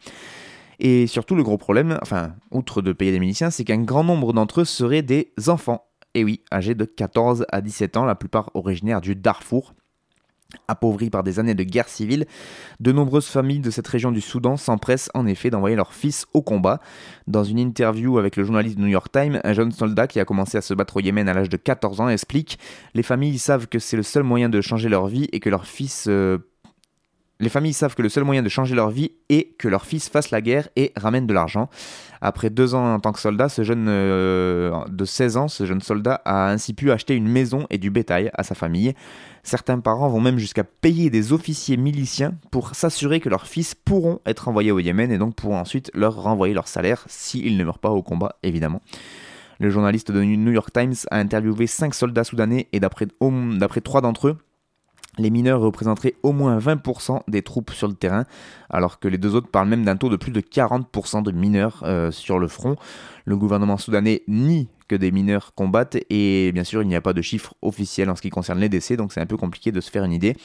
Et 0.79 1.07
surtout, 1.07 1.35
le 1.35 1.43
gros 1.43 1.57
problème, 1.57 1.97
enfin, 2.01 2.33
outre 2.51 2.81
de 2.81 2.93
payer 2.93 3.11
des 3.11 3.19
miliciens, 3.19 3.49
c'est 3.49 3.63
qu'un 3.63 3.81
grand 3.81 4.03
nombre 4.03 4.33
d'entre 4.33 4.61
eux 4.61 4.65
seraient 4.65 5.01
des 5.01 5.33
enfants. 5.47 5.85
Et 6.15 6.23
oui, 6.23 6.43
âgés 6.51 6.75
de 6.75 6.85
14 6.85 7.45
à 7.51 7.61
17 7.61 7.97
ans, 7.97 8.05
la 8.05 8.15
plupart 8.15 8.51
originaires 8.53 9.01
du 9.01 9.15
Darfour. 9.15 9.73
Appauvris 10.67 11.09
par 11.09 11.23
des 11.23 11.39
années 11.39 11.55
de 11.55 11.63
guerre 11.63 11.89
civile, 11.89 12.25
de 12.79 12.91
nombreuses 12.91 13.27
familles 13.27 13.59
de 13.59 13.69
cette 13.69 13.87
région 13.87 14.11
du 14.11 14.21
Soudan 14.21 14.57
s'empressent 14.57 15.09
en 15.13 15.25
effet 15.25 15.49
d'envoyer 15.49 15.75
leurs 15.75 15.93
fils 15.93 16.25
au 16.33 16.41
combat. 16.41 16.79
Dans 17.27 17.43
une 17.43 17.59
interview 17.59 18.17
avec 18.17 18.35
le 18.35 18.43
journaliste 18.43 18.77
New 18.77 18.87
York 18.87 19.11
Times, 19.11 19.39
un 19.43 19.53
jeune 19.53 19.71
soldat 19.71 20.07
qui 20.07 20.19
a 20.19 20.25
commencé 20.25 20.57
à 20.57 20.61
se 20.61 20.73
battre 20.73 20.97
au 20.97 20.99
Yémen 20.99 21.27
à 21.29 21.33
l'âge 21.33 21.49
de 21.49 21.57
14 21.57 22.01
ans 22.01 22.09
explique 22.09 22.59
Les 22.93 23.03
familles 23.03 23.37
savent 23.37 23.67
que 23.67 23.79
c'est 23.79 23.97
le 23.97 24.03
seul 24.03 24.23
moyen 24.23 24.49
de 24.49 24.61
changer 24.61 24.89
leur 24.89 25.07
vie 25.07 25.27
et 25.31 25.39
que 25.39 25.49
leurs 25.49 25.65
fils 25.65 26.05
euh, 26.07 26.37
les 27.39 27.49
familles 27.49 27.73
savent 27.73 27.95
que 27.95 28.01
le 28.01 28.09
seul 28.09 28.23
moyen 28.23 28.43
de 28.43 28.49
changer 28.49 28.75
leur 28.75 28.89
vie 28.89 29.11
est 29.29 29.57
que 29.57 29.67
leur 29.67 29.85
fils 29.85 30.07
fasse 30.07 30.31
la 30.31 30.41
guerre 30.41 30.69
et 30.75 30.93
ramène 30.95 31.27
de 31.27 31.33
l'argent. 31.33 31.69
Après 32.21 32.49
deux 32.49 32.75
ans 32.75 32.93
en 32.93 32.99
tant 32.99 33.11
que 33.11 33.19
soldat, 33.19 33.49
ce 33.49 33.63
jeune 33.63 33.87
euh, 33.89 34.85
de 34.87 35.03
16 35.03 35.37
ans, 35.37 35.47
ce 35.47 35.65
jeune 35.65 35.81
soldat 35.81 36.21
a 36.25 36.51
ainsi 36.51 36.73
pu 36.73 36.91
acheter 36.91 37.15
une 37.15 37.27
maison 37.27 37.65
et 37.69 37.77
du 37.77 37.89
bétail 37.89 38.31
à 38.33 38.43
sa 38.43 38.55
famille. 38.55 38.93
Certains 39.43 39.79
parents 39.79 40.07
vont 40.07 40.21
même 40.21 40.37
jusqu'à 40.37 40.63
payer 40.63 41.09
des 41.09 41.33
officiers 41.33 41.75
miliciens 41.75 42.35
pour 42.49 42.75
s'assurer 42.75 43.19
que 43.19 43.29
leurs 43.29 43.47
fils 43.47 43.75
pourront 43.75 44.19
être 44.25 44.47
envoyés 44.47 44.71
au 44.71 44.79
Yémen 44.79 45.11
et 45.11 45.17
donc 45.17 45.35
pourront 45.35 45.57
ensuite 45.57 45.91
leur 45.93 46.15
renvoyer 46.15 46.53
leur 46.53 46.67
salaire 46.67 47.03
s'ils 47.07 47.57
ne 47.57 47.63
meurent 47.63 47.79
pas 47.79 47.89
au 47.89 48.03
combat, 48.03 48.37
évidemment. 48.43 48.81
Le 49.59 49.69
journaliste 49.69 50.11
de 50.11 50.23
New 50.23 50.51
York 50.51 50.71
Times 50.71 50.95
a 51.11 51.17
interviewé 51.17 51.67
5 51.67 51.93
soldats 51.93 52.23
soudanais 52.23 52.67
et 52.71 52.79
d'après 52.79 53.05
trois 53.81 54.01
d'entre 54.01 54.29
eux, 54.29 54.37
les 55.17 55.29
mineurs 55.29 55.61
représenteraient 55.61 56.15
au 56.23 56.31
moins 56.31 56.57
20% 56.57 57.21
des 57.27 57.41
troupes 57.41 57.71
sur 57.71 57.87
le 57.87 57.93
terrain, 57.93 58.25
alors 58.69 58.99
que 58.99 59.07
les 59.07 59.17
deux 59.17 59.35
autres 59.35 59.49
parlent 59.49 59.67
même 59.67 59.85
d'un 59.85 59.95
taux 59.95 60.09
de 60.09 60.15
plus 60.15 60.31
de 60.31 60.41
40% 60.41 61.23
de 61.23 61.31
mineurs 61.31 61.83
euh, 61.83 62.11
sur 62.11 62.39
le 62.39 62.47
front. 62.47 62.75
Le 63.25 63.37
gouvernement 63.37 63.77
soudanais 63.77 64.23
nie 64.27 64.69
des 64.95 65.11
mineurs 65.11 65.53
combattent 65.55 65.97
et 66.09 66.51
bien 66.53 66.63
sûr 66.63 66.81
il 66.81 66.87
n'y 66.87 66.95
a 66.95 67.01
pas 67.01 67.13
de 67.13 67.21
chiffre 67.21 67.55
officiel 67.61 68.09
en 68.09 68.15
ce 68.15 68.21
qui 68.21 68.29
concerne 68.29 68.59
les 68.59 68.69
décès, 68.69 68.97
donc 68.97 69.13
c'est 69.13 69.21
un 69.21 69.25
peu 69.25 69.37
compliqué 69.37 69.71
de 69.71 69.81
se 69.81 69.91
faire 69.91 70.03
une 70.03 70.13
idée. 70.13 70.35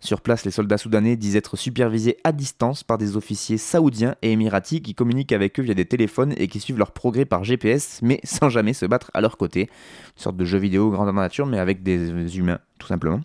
Sur 0.00 0.20
place, 0.20 0.44
les 0.44 0.52
soldats 0.52 0.78
soudanais 0.78 1.16
disent 1.16 1.34
être 1.34 1.56
supervisés 1.56 2.18
à 2.22 2.30
distance 2.30 2.84
par 2.84 2.98
des 2.98 3.16
officiers 3.16 3.58
saoudiens 3.58 4.14
et 4.22 4.30
émiratis 4.30 4.80
qui 4.80 4.94
communiquent 4.94 5.32
avec 5.32 5.58
eux 5.58 5.62
via 5.62 5.74
des 5.74 5.86
téléphones 5.86 6.34
et 6.36 6.46
qui 6.46 6.60
suivent 6.60 6.78
leur 6.78 6.92
progrès 6.92 7.24
par 7.24 7.42
GPS, 7.42 7.98
mais 8.02 8.20
sans 8.24 8.48
jamais 8.48 8.74
se 8.74 8.86
battre 8.86 9.10
à 9.12 9.20
leur 9.20 9.36
côté. 9.36 9.62
Une 9.62 10.22
sorte 10.22 10.36
de 10.36 10.44
jeu 10.44 10.58
vidéo 10.58 10.90
grandeur 10.90 11.14
nature, 11.14 11.46
mais 11.46 11.58
avec 11.58 11.82
des 11.82 12.38
humains, 12.38 12.60
tout 12.78 12.86
simplement. 12.86 13.20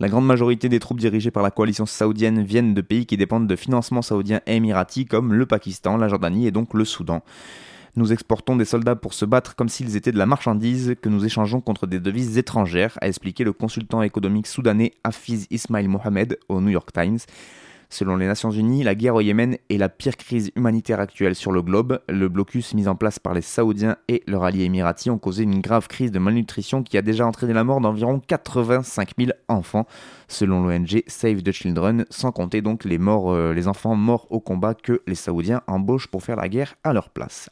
La 0.00 0.08
grande 0.08 0.26
majorité 0.26 0.68
des 0.68 0.80
troupes 0.80 0.98
dirigées 0.98 1.30
par 1.30 1.44
la 1.44 1.52
coalition 1.52 1.86
saoudienne 1.86 2.42
viennent 2.42 2.74
de 2.74 2.80
pays 2.80 3.06
qui 3.06 3.16
dépendent 3.16 3.46
de 3.46 3.56
financements 3.56 4.02
saoudiens 4.02 4.40
et 4.46 4.56
émiratis, 4.56 5.06
comme 5.06 5.32
le 5.32 5.46
Pakistan, 5.46 5.96
la 5.96 6.08
Jordanie 6.08 6.48
et 6.48 6.50
donc 6.50 6.74
le 6.74 6.84
Soudan. 6.84 7.22
Nous 7.98 8.12
exportons 8.12 8.56
des 8.56 8.66
soldats 8.66 8.94
pour 8.94 9.14
se 9.14 9.24
battre 9.24 9.56
comme 9.56 9.70
s'ils 9.70 9.96
étaient 9.96 10.12
de 10.12 10.18
la 10.18 10.26
marchandise 10.26 10.96
que 11.00 11.08
nous 11.08 11.24
échangeons 11.24 11.62
contre 11.62 11.86
des 11.86 11.98
devises 11.98 12.36
étrangères, 12.36 12.98
a 13.00 13.08
expliqué 13.08 13.42
le 13.42 13.54
consultant 13.54 14.02
économique 14.02 14.46
soudanais 14.46 14.92
Hafiz 15.02 15.46
Ismail 15.50 15.88
Mohamed 15.88 16.38
au 16.50 16.60
New 16.60 16.68
York 16.68 16.92
Times. 16.92 17.20
Selon 17.98 18.16
les 18.16 18.26
Nations 18.26 18.50
Unies, 18.50 18.82
la 18.82 18.94
guerre 18.94 19.14
au 19.14 19.22
Yémen 19.22 19.56
est 19.70 19.78
la 19.78 19.88
pire 19.88 20.18
crise 20.18 20.52
humanitaire 20.54 21.00
actuelle 21.00 21.34
sur 21.34 21.50
le 21.50 21.62
globe. 21.62 22.02
Le 22.10 22.28
blocus 22.28 22.74
mis 22.74 22.88
en 22.88 22.94
place 22.94 23.18
par 23.18 23.32
les 23.32 23.40
Saoudiens 23.40 23.96
et 24.06 24.22
leurs 24.26 24.44
alliés 24.44 24.64
émiratis 24.64 25.08
ont 25.08 25.16
causé 25.16 25.44
une 25.44 25.62
grave 25.62 25.88
crise 25.88 26.12
de 26.12 26.18
malnutrition 26.18 26.82
qui 26.82 26.98
a 26.98 27.00
déjà 27.00 27.26
entraîné 27.26 27.54
la 27.54 27.64
mort 27.64 27.80
d'environ 27.80 28.20
85 28.20 29.12
000 29.18 29.30
enfants, 29.48 29.86
selon 30.28 30.62
l'ONG 30.62 31.04
Save 31.06 31.42
the 31.42 31.52
Children, 31.52 32.04
sans 32.10 32.32
compter 32.32 32.60
donc 32.60 32.84
les, 32.84 32.98
morts, 32.98 33.32
euh, 33.32 33.54
les 33.54 33.66
enfants 33.66 33.96
morts 33.96 34.26
au 34.28 34.40
combat 34.40 34.74
que 34.74 35.00
les 35.06 35.14
Saoudiens 35.14 35.62
embauchent 35.66 36.08
pour 36.08 36.22
faire 36.22 36.36
la 36.36 36.50
guerre 36.50 36.74
à 36.84 36.92
leur 36.92 37.08
place. 37.08 37.48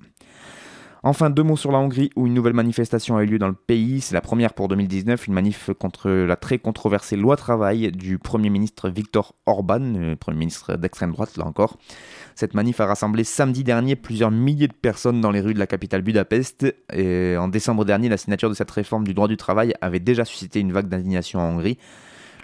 Enfin, 1.06 1.28
deux 1.28 1.42
mots 1.42 1.58
sur 1.58 1.70
la 1.70 1.76
Hongrie, 1.76 2.08
où 2.16 2.26
une 2.26 2.32
nouvelle 2.32 2.54
manifestation 2.54 3.18
a 3.18 3.24
eu 3.24 3.26
lieu 3.26 3.38
dans 3.38 3.48
le 3.48 3.52
pays. 3.52 4.00
C'est 4.00 4.14
la 4.14 4.22
première 4.22 4.54
pour 4.54 4.68
2019, 4.68 5.26
une 5.26 5.34
manif 5.34 5.68
contre 5.78 6.08
la 6.08 6.34
très 6.34 6.58
controversée 6.58 7.16
loi 7.16 7.36
travail 7.36 7.92
du 7.92 8.18
Premier 8.18 8.48
ministre 8.48 8.88
Viktor 8.88 9.34
Orban, 9.44 10.14
Premier 10.18 10.38
ministre 10.38 10.76
d'extrême 10.76 11.12
droite, 11.12 11.36
là 11.36 11.44
encore. 11.44 11.76
Cette 12.34 12.54
manif 12.54 12.80
a 12.80 12.86
rassemblé 12.86 13.22
samedi 13.22 13.64
dernier 13.64 13.96
plusieurs 13.96 14.30
milliers 14.30 14.66
de 14.66 14.72
personnes 14.72 15.20
dans 15.20 15.30
les 15.30 15.42
rues 15.42 15.52
de 15.52 15.58
la 15.58 15.66
capitale 15.66 16.00
Budapest. 16.00 16.74
Et 16.94 17.36
en 17.36 17.48
décembre 17.48 17.84
dernier, 17.84 18.08
la 18.08 18.16
signature 18.16 18.48
de 18.48 18.54
cette 18.54 18.70
réforme 18.70 19.06
du 19.06 19.12
droit 19.12 19.28
du 19.28 19.36
travail 19.36 19.74
avait 19.82 20.00
déjà 20.00 20.24
suscité 20.24 20.60
une 20.60 20.72
vague 20.72 20.88
d'indignation 20.88 21.38
en 21.38 21.50
Hongrie. 21.50 21.76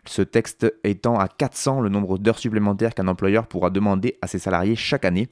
Ce 0.04 0.20
texte 0.20 0.70
étant 0.84 1.18
à 1.18 1.28
400 1.28 1.80
le 1.80 1.88
nombre 1.88 2.18
d'heures 2.18 2.38
supplémentaires 2.38 2.94
qu'un 2.94 3.08
employeur 3.08 3.46
pourra 3.46 3.70
demander 3.70 4.18
à 4.20 4.26
ses 4.26 4.38
salariés 4.38 4.76
chaque 4.76 5.06
année. 5.06 5.30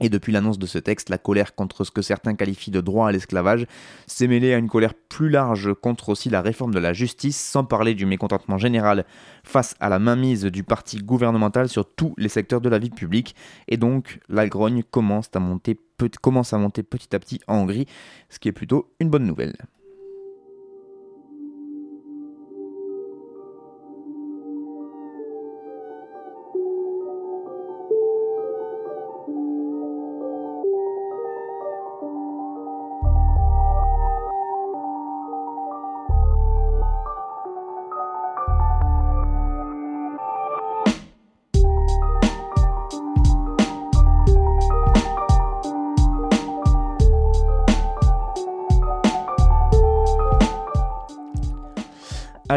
Et 0.00 0.08
depuis 0.08 0.32
l'annonce 0.32 0.58
de 0.58 0.66
ce 0.66 0.78
texte, 0.78 1.10
la 1.10 1.18
colère 1.18 1.54
contre 1.54 1.84
ce 1.84 1.90
que 1.90 2.00
certains 2.00 2.34
qualifient 2.34 2.70
de 2.70 2.80
droit 2.80 3.08
à 3.08 3.12
l'esclavage 3.12 3.66
s'est 4.06 4.28
mêlée 4.28 4.54
à 4.54 4.58
une 4.58 4.68
colère 4.68 4.94
plus 4.94 5.28
large 5.28 5.74
contre 5.74 6.08
aussi 6.08 6.30
la 6.30 6.40
réforme 6.40 6.72
de 6.72 6.78
la 6.78 6.92
justice, 6.92 7.38
sans 7.38 7.64
parler 7.64 7.94
du 7.94 8.06
mécontentement 8.06 8.56
général 8.56 9.04
face 9.44 9.74
à 9.78 9.88
la 9.88 9.98
mainmise 9.98 10.44
du 10.44 10.64
parti 10.64 10.98
gouvernemental 10.98 11.68
sur 11.68 11.84
tous 11.84 12.14
les 12.16 12.30
secteurs 12.30 12.62
de 12.62 12.70
la 12.70 12.78
vie 12.78 12.90
publique. 12.90 13.34
Et 13.68 13.76
donc, 13.76 14.20
la 14.28 14.48
grogne 14.48 14.82
commence 14.82 15.28
à 15.34 15.38
monter, 15.38 15.78
commence 16.22 16.54
à 16.54 16.58
monter 16.58 16.82
petit 16.82 17.14
à 17.14 17.18
petit 17.18 17.40
en 17.46 17.56
Hongrie, 17.56 17.86
ce 18.30 18.38
qui 18.38 18.48
est 18.48 18.52
plutôt 18.52 18.90
une 19.00 19.10
bonne 19.10 19.26
nouvelle. 19.26 19.54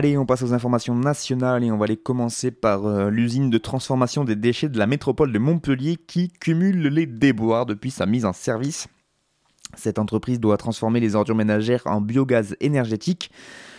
Allez, 0.04 0.18
on 0.18 0.26
passe 0.26 0.42
aux 0.42 0.54
informations 0.54 0.96
nationales 0.96 1.63
et 1.63 1.72
on 1.72 1.78
va 1.78 1.86
aller 1.86 1.96
commencer 1.96 2.52
par 2.52 2.86
euh, 2.86 3.10
l'usine 3.10 3.50
de 3.50 3.58
transformation 3.58 4.26
des 4.26 4.36
déchets 4.36 4.68
de 4.68 4.78
la 4.78 4.86
métropole 4.86 5.32
de 5.32 5.39
Montpellier 5.39 5.96
qui 5.96 6.28
cumule 6.28 6.89
les 6.89 7.06
déboires 7.06 7.66
depuis 7.66 7.89
sa 7.89 8.06
mise 8.06 8.26
en 8.26 8.34
service. 8.34 8.89
Cette 9.78 10.00
entreprise 10.00 10.42
doit 10.42 10.58
transformer 10.58 11.00
les 11.00 11.16
ordures 11.16 11.36
ménagères 11.36 11.84
en 11.86 12.02
biogaz 12.02 12.58
énergétique. 12.60 13.32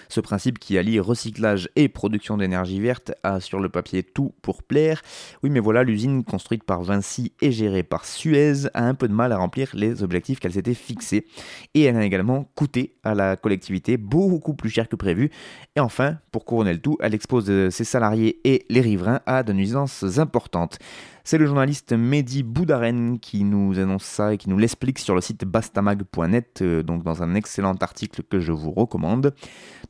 Ce 0.08 0.20
principe 0.20 0.58
qui 0.58 0.78
allie 0.78 1.00
recyclage 1.00 1.68
et 1.76 1.88
production 1.88 2.36
d'énergie 2.36 2.80
verte 2.80 3.12
a 3.22 3.40
sur 3.40 3.60
le 3.60 3.68
papier 3.68 4.02
tout 4.02 4.34
pour 4.42 4.62
plaire. 4.62 5.02
Oui, 5.42 5.50
mais 5.50 5.60
voilà, 5.60 5.82
l'usine 5.82 6.24
construite 6.24 6.64
par 6.64 6.82
Vinci 6.82 7.32
et 7.40 7.52
gérée 7.52 7.82
par 7.82 8.04
Suez 8.04 8.66
a 8.74 8.84
un 8.84 8.94
peu 8.94 9.08
de 9.08 9.14
mal 9.14 9.32
à 9.32 9.36
remplir 9.36 9.70
les 9.74 10.02
objectifs 10.02 10.40
qu'elle 10.40 10.52
s'était 10.52 10.74
fixés. 10.74 11.26
Et 11.74 11.82
elle 11.82 11.96
a 11.96 12.04
également 12.04 12.50
coûté 12.54 12.96
à 13.04 13.14
la 13.14 13.36
collectivité 13.36 13.96
beaucoup 13.96 14.54
plus 14.54 14.70
cher 14.70 14.88
que 14.88 14.96
prévu. 14.96 15.30
Et 15.76 15.80
enfin, 15.80 16.18
pour 16.32 16.44
couronner 16.44 16.74
le 16.74 16.80
tout, 16.80 16.96
elle 17.00 17.14
expose 17.14 17.70
ses 17.70 17.84
salariés 17.84 18.40
et 18.44 18.64
les 18.68 18.80
riverains 18.80 19.20
à 19.26 19.42
de 19.42 19.52
nuisances 19.52 20.18
importantes. 20.18 20.78
C'est 21.26 21.38
le 21.38 21.46
journaliste 21.46 21.94
Mehdi 21.94 22.42
Boudaren 22.42 23.18
qui 23.18 23.44
nous 23.44 23.78
annonce 23.78 24.04
ça 24.04 24.34
et 24.34 24.36
qui 24.36 24.50
nous 24.50 24.58
l'explique 24.58 24.98
sur 24.98 25.14
le 25.14 25.22
site 25.22 25.46
bastamag.net, 25.46 26.60
euh, 26.60 26.82
donc 26.82 27.02
dans 27.02 27.22
un 27.22 27.34
excellent 27.34 27.74
article 27.80 28.22
que 28.24 28.40
je 28.40 28.52
vous 28.52 28.70
recommande. 28.70 29.34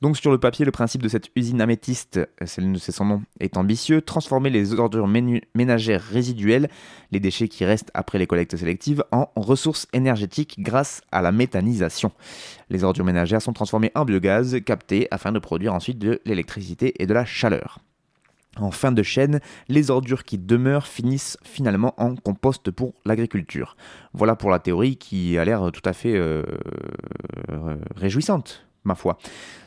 Donc 0.04 0.18
sur 0.18 0.30
le 0.30 0.36
papier, 0.36 0.66
le 0.66 0.70
principe 0.70 1.00
de 1.00 1.08
cette 1.08 1.30
usine 1.34 1.62
améthyste, 1.62 2.20
c'est 2.44 2.92
son 2.92 3.06
nom, 3.06 3.22
est 3.40 3.56
ambitieux, 3.56 4.02
transformer 4.02 4.50
les 4.50 4.78
ordures 4.78 5.08
ménagères 5.08 6.02
résiduelles, 6.02 6.68
les 7.10 7.20
déchets 7.20 7.48
qui 7.48 7.64
restent 7.64 7.90
après 7.94 8.18
les 8.18 8.26
collectes 8.26 8.54
sélectives, 8.54 9.02
en 9.12 9.30
ressources 9.34 9.88
énergétiques 9.94 10.56
grâce 10.58 11.00
à 11.10 11.22
la 11.22 11.32
méthanisation. 11.32 12.12
Les 12.68 12.84
ordures 12.84 13.06
ménagères 13.06 13.40
sont 13.40 13.54
transformées 13.54 13.92
en 13.94 14.04
biogaz 14.04 14.60
capté 14.62 15.08
afin 15.10 15.32
de 15.32 15.38
produire 15.38 15.72
ensuite 15.72 15.98
de 15.98 16.20
l'électricité 16.26 17.02
et 17.02 17.06
de 17.06 17.14
la 17.14 17.24
chaleur. 17.24 17.78
En 18.58 18.72
fin 18.72 18.92
de 18.92 19.02
chaîne, 19.02 19.40
les 19.68 19.90
ordures 19.90 20.24
qui 20.24 20.36
demeurent 20.36 20.86
finissent 20.86 21.38
finalement 21.42 21.94
en 21.96 22.14
compost 22.14 22.70
pour 22.70 22.92
l'agriculture. 23.06 23.74
Voilà 24.12 24.36
pour 24.36 24.50
la 24.50 24.58
théorie 24.58 24.98
qui 24.98 25.38
a 25.38 25.46
l'air 25.46 25.72
tout 25.72 25.88
à 25.88 25.94
fait 25.94 26.14
euh, 26.14 26.42
euh, 27.48 27.78
réjouissante 27.96 28.66
ma 28.84 28.94
foi. 28.94 29.18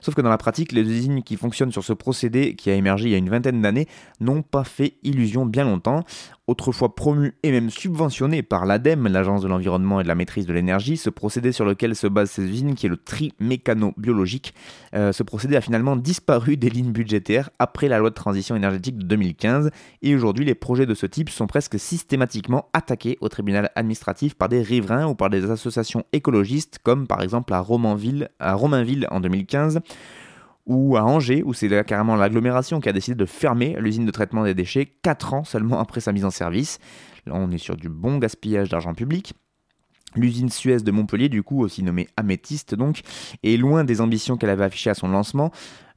Sauf 0.01 0.15
que 0.15 0.21
dans 0.21 0.29
la 0.29 0.37
pratique, 0.37 0.71
les 0.71 0.81
usines 0.81 1.23
qui 1.23 1.35
fonctionnent 1.35 1.71
sur 1.71 1.83
ce 1.83 1.93
procédé 1.93 2.55
qui 2.55 2.69
a 2.69 2.75
émergé 2.75 3.09
il 3.09 3.11
y 3.11 3.15
a 3.15 3.17
une 3.17 3.29
vingtaine 3.29 3.61
d'années 3.61 3.87
n'ont 4.19 4.41
pas 4.41 4.63
fait 4.63 4.95
illusion 5.03 5.45
bien 5.45 5.63
longtemps. 5.63 6.03
Autrefois 6.47 6.95
promu 6.95 7.35
et 7.43 7.51
même 7.51 7.69
subventionné 7.69 8.41
par 8.41 8.65
l'ADEME, 8.65 9.09
l'Agence 9.09 9.41
de 9.41 9.49
l'environnement 9.49 9.99
et 9.99 10.03
de 10.03 10.07
la 10.07 10.15
maîtrise 10.15 10.45
de 10.45 10.53
l'énergie, 10.53 10.95
ce 10.95 11.09
procédé 11.09 11.51
sur 11.51 11.65
lequel 11.65 11.93
se 11.93 12.07
basent 12.07 12.31
ces 12.31 12.43
usines, 12.43 12.73
qui 12.75 12.85
est 12.85 12.89
le 12.89 12.95
tri 12.95 13.33
mécano-biologique, 13.41 14.53
euh, 14.95 15.11
ce 15.11 15.23
procédé 15.23 15.57
a 15.57 15.61
finalement 15.61 15.97
disparu 15.97 16.55
des 16.55 16.69
lignes 16.69 16.93
budgétaires 16.93 17.49
après 17.59 17.89
la 17.89 17.99
loi 17.99 18.11
de 18.11 18.15
transition 18.15 18.55
énergétique 18.55 18.97
de 18.97 19.03
2015, 19.03 19.71
et 20.01 20.15
aujourd'hui 20.15 20.45
les 20.45 20.55
projets 20.55 20.85
de 20.85 20.93
ce 20.93 21.05
type 21.05 21.29
sont 21.29 21.47
presque 21.47 21.77
systématiquement 21.77 22.69
attaqués 22.71 23.17
au 23.19 23.27
tribunal 23.27 23.69
administratif 23.75 24.33
par 24.35 24.47
des 24.47 24.61
riverains 24.61 25.05
ou 25.05 25.15
par 25.15 25.29
des 25.29 25.51
associations 25.51 26.05
écologistes, 26.13 26.79
comme 26.81 27.07
par 27.07 27.21
exemple 27.23 27.53
à 27.53 27.59
Romainville, 27.59 28.29
à 28.39 28.53
Romainville 28.53 29.05
en 29.11 29.19
2015 29.19 29.81
ou 30.67 30.97
à 30.97 31.03
Angers, 31.03 31.43
où 31.43 31.53
c'est 31.53 31.69
carrément 31.85 32.15
l'agglomération 32.15 32.79
qui 32.79 32.89
a 32.89 32.93
décidé 32.93 33.15
de 33.15 33.25
fermer 33.25 33.75
l'usine 33.79 34.05
de 34.05 34.11
traitement 34.11 34.43
des 34.43 34.53
déchets 34.53 34.85
4 35.01 35.33
ans 35.33 35.43
seulement 35.43 35.79
après 35.79 36.01
sa 36.01 36.11
mise 36.11 36.25
en 36.25 36.29
service. 36.29 36.79
Là, 37.25 37.33
on 37.35 37.49
est 37.51 37.57
sur 37.57 37.75
du 37.75 37.89
bon 37.89 38.17
gaspillage 38.17 38.69
d'argent 38.69 38.93
public. 38.93 39.33
L'usine 40.15 40.49
Suez 40.49 40.77
de 40.77 40.91
Montpellier, 40.91 41.29
du 41.29 41.43
coup, 41.43 41.61
aussi 41.61 41.83
nommée 41.83 42.07
Améthyste, 42.17 42.75
donc, 42.75 43.01
est 43.43 43.57
loin 43.57 43.83
des 43.83 44.01
ambitions 44.01 44.37
qu'elle 44.37 44.49
avait 44.49 44.63
affichées 44.63 44.89
à 44.89 44.93
son 44.93 45.09
lancement. 45.09 45.51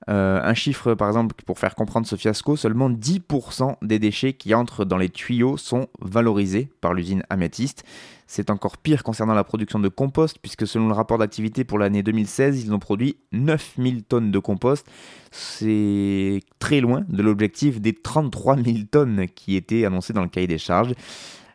Euh, 0.08 0.40
un 0.42 0.54
chiffre, 0.54 0.94
par 0.94 1.08
exemple, 1.08 1.34
pour 1.46 1.58
faire 1.58 1.74
comprendre 1.74 2.06
ce 2.06 2.16
fiasco, 2.16 2.56
seulement 2.56 2.90
10% 2.90 3.76
des 3.82 3.98
déchets 3.98 4.32
qui 4.32 4.54
entrent 4.54 4.84
dans 4.84 4.96
les 4.96 5.08
tuyaux 5.08 5.56
sont 5.56 5.88
valorisés 6.00 6.70
par 6.80 6.94
l'usine 6.94 7.22
Améthyste. 7.30 7.84
C'est 8.32 8.48
encore 8.48 8.78
pire 8.78 9.02
concernant 9.02 9.34
la 9.34 9.42
production 9.42 9.80
de 9.80 9.88
compost, 9.88 10.38
puisque 10.40 10.64
selon 10.64 10.86
le 10.86 10.92
rapport 10.92 11.18
d'activité 11.18 11.64
pour 11.64 11.80
l'année 11.80 12.04
2016, 12.04 12.64
ils 12.64 12.72
ont 12.72 12.78
produit 12.78 13.16
9000 13.32 14.04
tonnes 14.04 14.30
de 14.30 14.38
compost. 14.38 14.86
C'est 15.32 16.38
très 16.60 16.80
loin 16.80 17.04
de 17.08 17.24
l'objectif 17.24 17.80
des 17.80 17.92
33 17.92 18.62
000 18.62 18.78
tonnes 18.88 19.26
qui 19.34 19.56
étaient 19.56 19.84
annoncées 19.84 20.12
dans 20.12 20.22
le 20.22 20.28
cahier 20.28 20.46
des 20.46 20.58
charges. 20.58 20.94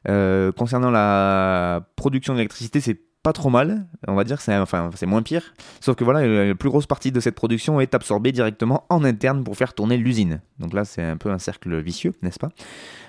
Euh, 0.10 0.52
concernant 0.52 0.92
la 0.92 1.88
production 1.96 2.36
d'électricité, 2.36 2.82
c'est 2.82 3.00
pas 3.26 3.34
trop 3.34 3.50
mal, 3.50 3.88
on 4.08 4.14
va 4.14 4.24
dire, 4.24 4.40
c'est 4.40 5.06
moins 5.08 5.24
pire. 5.24 5.56
Sauf 5.80 5.96
que 5.96 6.04
voilà, 6.04 6.28
la 6.46 6.54
plus 6.54 6.70
grosse 6.70 6.86
partie 6.86 7.12
de 7.12 7.20
cette 7.20 7.34
production 7.34 7.82
est 7.82 7.96
absorbée 7.96 8.32
directement 8.32 8.84
en 8.90 9.04
interne 9.04 9.44
pour 9.44 9.58
faire 9.58 9.74
tourner 9.74 9.98
l'usine. 9.98 10.42
Donc 10.60 10.74
là, 10.74 10.86
c'est 10.86 11.02
un 11.02 11.18
peu 11.18 11.32
un 11.32 11.40
cercle 11.40 11.76
vicieux, 11.82 12.14
n'est-ce 12.22 12.38
pas? 12.38 12.50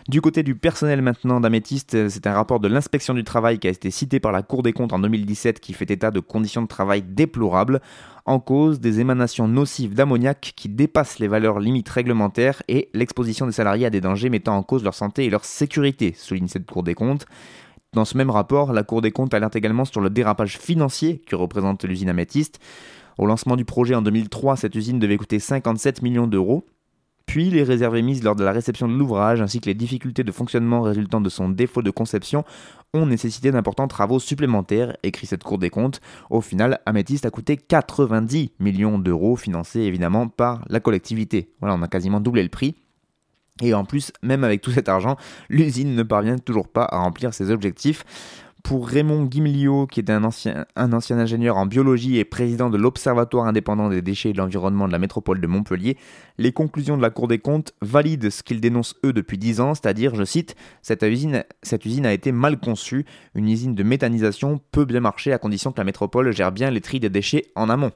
Du 0.08 0.22
côté 0.22 0.42
du 0.42 0.54
personnel 0.54 1.02
maintenant 1.02 1.38
d'Améthyste, 1.38 2.08
c'est 2.08 2.26
un 2.26 2.32
rapport 2.32 2.60
de 2.60 2.68
l'inspection 2.68 3.12
du 3.12 3.24
travail 3.24 3.58
qui 3.58 3.66
a 3.66 3.70
été 3.70 3.90
cité 3.90 4.18
par 4.18 4.32
la 4.32 4.40
Cour 4.40 4.62
des 4.62 4.72
comptes 4.72 4.94
en 4.94 5.00
2017 5.00 5.60
qui 5.60 5.74
fait 5.74 5.90
état 5.90 6.10
de 6.10 6.20
conditions 6.20 6.62
de 6.62 6.66
travail 6.66 7.02
déplorables 7.02 7.82
en 8.24 8.40
cause 8.40 8.80
des 8.80 9.00
émanations 9.00 9.48
nocives 9.48 9.92
d'ammoniac 9.92 10.54
qui 10.56 10.70
dépassent 10.70 11.18
les 11.18 11.28
valeurs 11.28 11.60
limites 11.60 11.90
réglementaires 11.90 12.62
et 12.68 12.88
l'exposition 12.94 13.44
des 13.44 13.52
salariés 13.52 13.84
à 13.84 13.90
des 13.90 14.00
dangers 14.00 14.30
mettant 14.30 14.56
en 14.56 14.62
cause 14.62 14.82
leur 14.82 14.94
santé 14.94 15.26
et 15.26 15.30
leur 15.30 15.44
sécurité, 15.44 16.14
souligne 16.16 16.48
cette 16.48 16.64
Cour 16.64 16.84
des 16.84 16.94
comptes. 16.94 17.26
Dans 17.96 18.04
ce 18.04 18.18
même 18.18 18.28
rapport, 18.28 18.74
la 18.74 18.82
Cour 18.82 19.00
des 19.00 19.10
comptes 19.10 19.32
alerte 19.32 19.56
également 19.56 19.86
sur 19.86 20.02
le 20.02 20.10
dérapage 20.10 20.58
financier 20.58 21.22
que 21.26 21.34
représente 21.34 21.82
l'usine 21.82 22.10
Améthyste. 22.10 22.60
Au 23.16 23.24
lancement 23.24 23.56
du 23.56 23.64
projet 23.64 23.94
en 23.94 24.02
2003, 24.02 24.56
cette 24.56 24.74
usine 24.74 24.98
devait 24.98 25.16
coûter 25.16 25.38
57 25.38 26.02
millions 26.02 26.26
d'euros. 26.26 26.66
Puis 27.24 27.48
les 27.48 27.62
réserves 27.62 27.96
émises 27.96 28.22
lors 28.22 28.36
de 28.36 28.44
la 28.44 28.52
réception 28.52 28.86
de 28.86 28.92
l'ouvrage 28.92 29.40
ainsi 29.40 29.62
que 29.62 29.66
les 29.70 29.74
difficultés 29.74 30.24
de 30.24 30.30
fonctionnement 30.30 30.82
résultant 30.82 31.22
de 31.22 31.30
son 31.30 31.48
défaut 31.48 31.80
de 31.80 31.90
conception 31.90 32.44
ont 32.92 33.06
nécessité 33.06 33.50
d'importants 33.50 33.88
travaux 33.88 34.18
supplémentaires, 34.18 34.94
écrit 35.02 35.26
cette 35.26 35.42
Cour 35.42 35.56
des 35.56 35.70
comptes. 35.70 36.02
Au 36.28 36.42
final, 36.42 36.80
Améthyste 36.84 37.24
a 37.24 37.30
coûté 37.30 37.56
90 37.56 38.52
millions 38.60 38.98
d'euros, 38.98 39.36
financés 39.36 39.80
évidemment 39.80 40.28
par 40.28 40.66
la 40.68 40.80
collectivité. 40.80 41.48
Voilà, 41.60 41.74
on 41.74 41.82
a 41.82 41.88
quasiment 41.88 42.20
doublé 42.20 42.42
le 42.42 42.50
prix. 42.50 42.74
Et 43.62 43.74
en 43.74 43.84
plus, 43.84 44.12
même 44.22 44.44
avec 44.44 44.60
tout 44.60 44.70
cet 44.70 44.88
argent, 44.88 45.16
l'usine 45.48 45.94
ne 45.94 46.02
parvient 46.02 46.38
toujours 46.38 46.68
pas 46.68 46.86
à 46.90 46.98
remplir 46.98 47.32
ses 47.32 47.50
objectifs. 47.50 48.04
Pour 48.62 48.88
Raymond 48.88 49.26
Guimliot, 49.26 49.86
qui 49.86 50.00
est 50.00 50.10
un 50.10 50.24
ancien, 50.24 50.66
ingénieur 50.76 51.56
en 51.56 51.66
biologie 51.66 52.18
et 52.18 52.24
président 52.24 52.68
de 52.68 52.76
l'Observatoire 52.76 53.46
indépendant 53.46 53.88
des 53.88 54.02
déchets 54.02 54.30
et 54.30 54.32
de 54.32 54.38
l'environnement 54.38 54.88
de 54.88 54.92
la 54.92 54.98
métropole 54.98 55.40
de 55.40 55.46
Montpellier, 55.46 55.96
les 56.36 56.50
conclusions 56.50 56.96
de 56.96 57.02
la 57.02 57.10
Cour 57.10 57.28
des 57.28 57.38
comptes 57.38 57.74
valident 57.80 58.28
ce 58.28 58.42
qu'ils 58.42 58.60
dénoncent 58.60 58.96
eux 59.04 59.12
depuis 59.12 59.38
10 59.38 59.60
ans, 59.60 59.74
c'est-à-dire, 59.74 60.16
je 60.16 60.24
cite, 60.24 60.56
cette 60.82 61.02
usine, 61.02 61.44
cette 61.62 61.84
usine 61.84 62.06
a 62.06 62.12
été 62.12 62.32
mal 62.32 62.58
conçue, 62.58 63.06
une 63.36 63.48
usine 63.48 63.76
de 63.76 63.84
méthanisation 63.84 64.60
peut 64.72 64.84
bien 64.84 64.98
marcher 64.98 65.32
à 65.32 65.38
condition 65.38 65.70
que 65.70 65.78
la 65.78 65.84
métropole 65.84 66.32
gère 66.32 66.50
bien 66.50 66.72
les 66.72 66.80
tri 66.80 66.98
des 66.98 67.08
déchets 67.08 67.46
en 67.54 67.70
amont. 67.70 67.92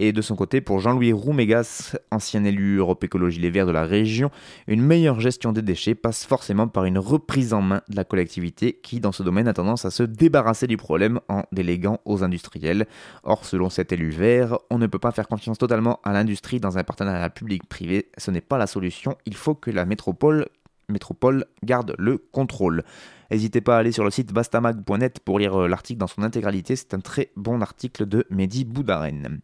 Et 0.00 0.12
de 0.12 0.22
son 0.22 0.36
côté, 0.36 0.60
pour 0.60 0.78
Jean-Louis 0.78 1.12
Roumégas, 1.12 1.96
ancien 2.12 2.44
élu 2.44 2.76
Europe 2.76 3.02
Écologie 3.02 3.40
Les 3.40 3.50
Verts 3.50 3.66
de 3.66 3.72
la 3.72 3.82
région, 3.82 4.30
une 4.68 4.80
meilleure 4.80 5.18
gestion 5.18 5.52
des 5.52 5.62
déchets 5.62 5.96
passe 5.96 6.24
forcément 6.24 6.68
par 6.68 6.84
une 6.84 6.98
reprise 6.98 7.52
en 7.52 7.62
main 7.62 7.82
de 7.88 7.96
la 7.96 8.04
collectivité 8.04 8.78
qui, 8.80 9.00
dans 9.00 9.10
ce 9.10 9.24
domaine, 9.24 9.48
a 9.48 9.54
tendance 9.54 9.84
à 9.84 9.90
se 9.90 10.04
débarrasser 10.04 10.68
du 10.68 10.76
problème 10.76 11.18
en 11.28 11.42
déléguant 11.50 11.98
aux 12.04 12.22
industriels. 12.22 12.86
Or, 13.24 13.44
selon 13.44 13.70
cet 13.70 13.90
élu 13.90 14.10
vert, 14.10 14.58
on 14.70 14.78
ne 14.78 14.86
peut 14.86 15.00
pas 15.00 15.10
faire 15.10 15.26
confiance 15.26 15.58
totalement 15.58 15.98
à 16.04 16.12
l'industrie 16.12 16.60
dans 16.60 16.78
un 16.78 16.84
partenariat 16.84 17.30
public-privé. 17.30 18.08
Ce 18.18 18.30
n'est 18.30 18.40
pas 18.40 18.58
la 18.58 18.68
solution. 18.68 19.16
Il 19.26 19.34
faut 19.34 19.54
que 19.54 19.72
la 19.72 19.84
métropole 19.84 20.46
métropole 20.88 21.44
garde 21.62 21.94
le 21.98 22.18
contrôle. 22.18 22.82
N'hésitez 23.30 23.60
pas 23.60 23.76
à 23.76 23.80
aller 23.80 23.92
sur 23.92 24.04
le 24.04 24.10
site 24.10 24.32
bastamag.net 24.32 25.20
pour 25.20 25.38
lire 25.38 25.54
euh, 25.54 25.68
l'article 25.68 25.98
dans 25.98 26.06
son 26.06 26.22
intégralité. 26.22 26.76
C'est 26.76 26.94
un 26.94 27.00
très 27.00 27.30
bon 27.36 27.60
article 27.60 28.06
de 28.06 28.24
Mehdi 28.30 28.64
Boudaren. 28.64 29.40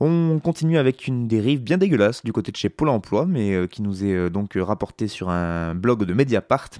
On 0.00 0.38
continue 0.40 0.78
avec 0.78 1.06
une 1.06 1.28
dérive 1.28 1.62
bien 1.62 1.78
dégueulasse 1.78 2.24
du 2.24 2.32
côté 2.32 2.50
de 2.50 2.56
chez 2.56 2.68
Pôle 2.68 2.88
Emploi, 2.88 3.26
mais 3.26 3.54
euh, 3.54 3.66
qui 3.66 3.82
nous 3.82 4.04
est 4.04 4.14
euh, 4.14 4.30
donc 4.30 4.54
rapportée 4.56 5.06
sur 5.06 5.28
un 5.30 5.76
blog 5.76 6.04
de 6.04 6.12
Mediapart. 6.12 6.70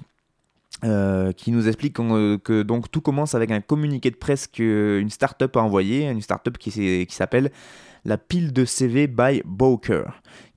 qui 0.81 1.51
nous 1.51 1.67
explique 1.67 1.95
que 1.95 2.87
tout 2.87 3.01
commence 3.01 3.33
avec 3.35 3.51
un 3.51 3.61
communiqué 3.61 4.11
de 4.11 4.15
presse 4.15 4.47
qu'une 4.47 5.09
start-up 5.09 5.55
a 5.55 5.61
envoyé, 5.61 6.09
une 6.09 6.21
start-up 6.21 6.57
qui, 6.57 7.07
s'appelle 7.09 7.51
la 8.05 8.17
pile 8.17 8.53
de 8.53 8.63
CV 8.63 9.07
by 9.07 9.41
Bowker, 9.45 10.03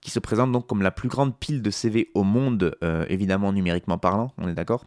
qui 0.01 0.13
se 0.13 0.21
présente 0.21 0.53
donc 0.53 0.69
comme 0.69 0.83
la 0.83 0.93
plus 0.93 1.09
grande 1.09 1.37
pile 1.37 1.61
de 1.61 1.71
CV 1.71 2.11
au 2.15 2.23
monde, 2.23 2.77
évidemment 3.09 3.53
numériquement 3.53 3.99
parlant, 3.99 4.33
on 4.39 4.47
est 4.47 4.55
d'accord 4.55 4.85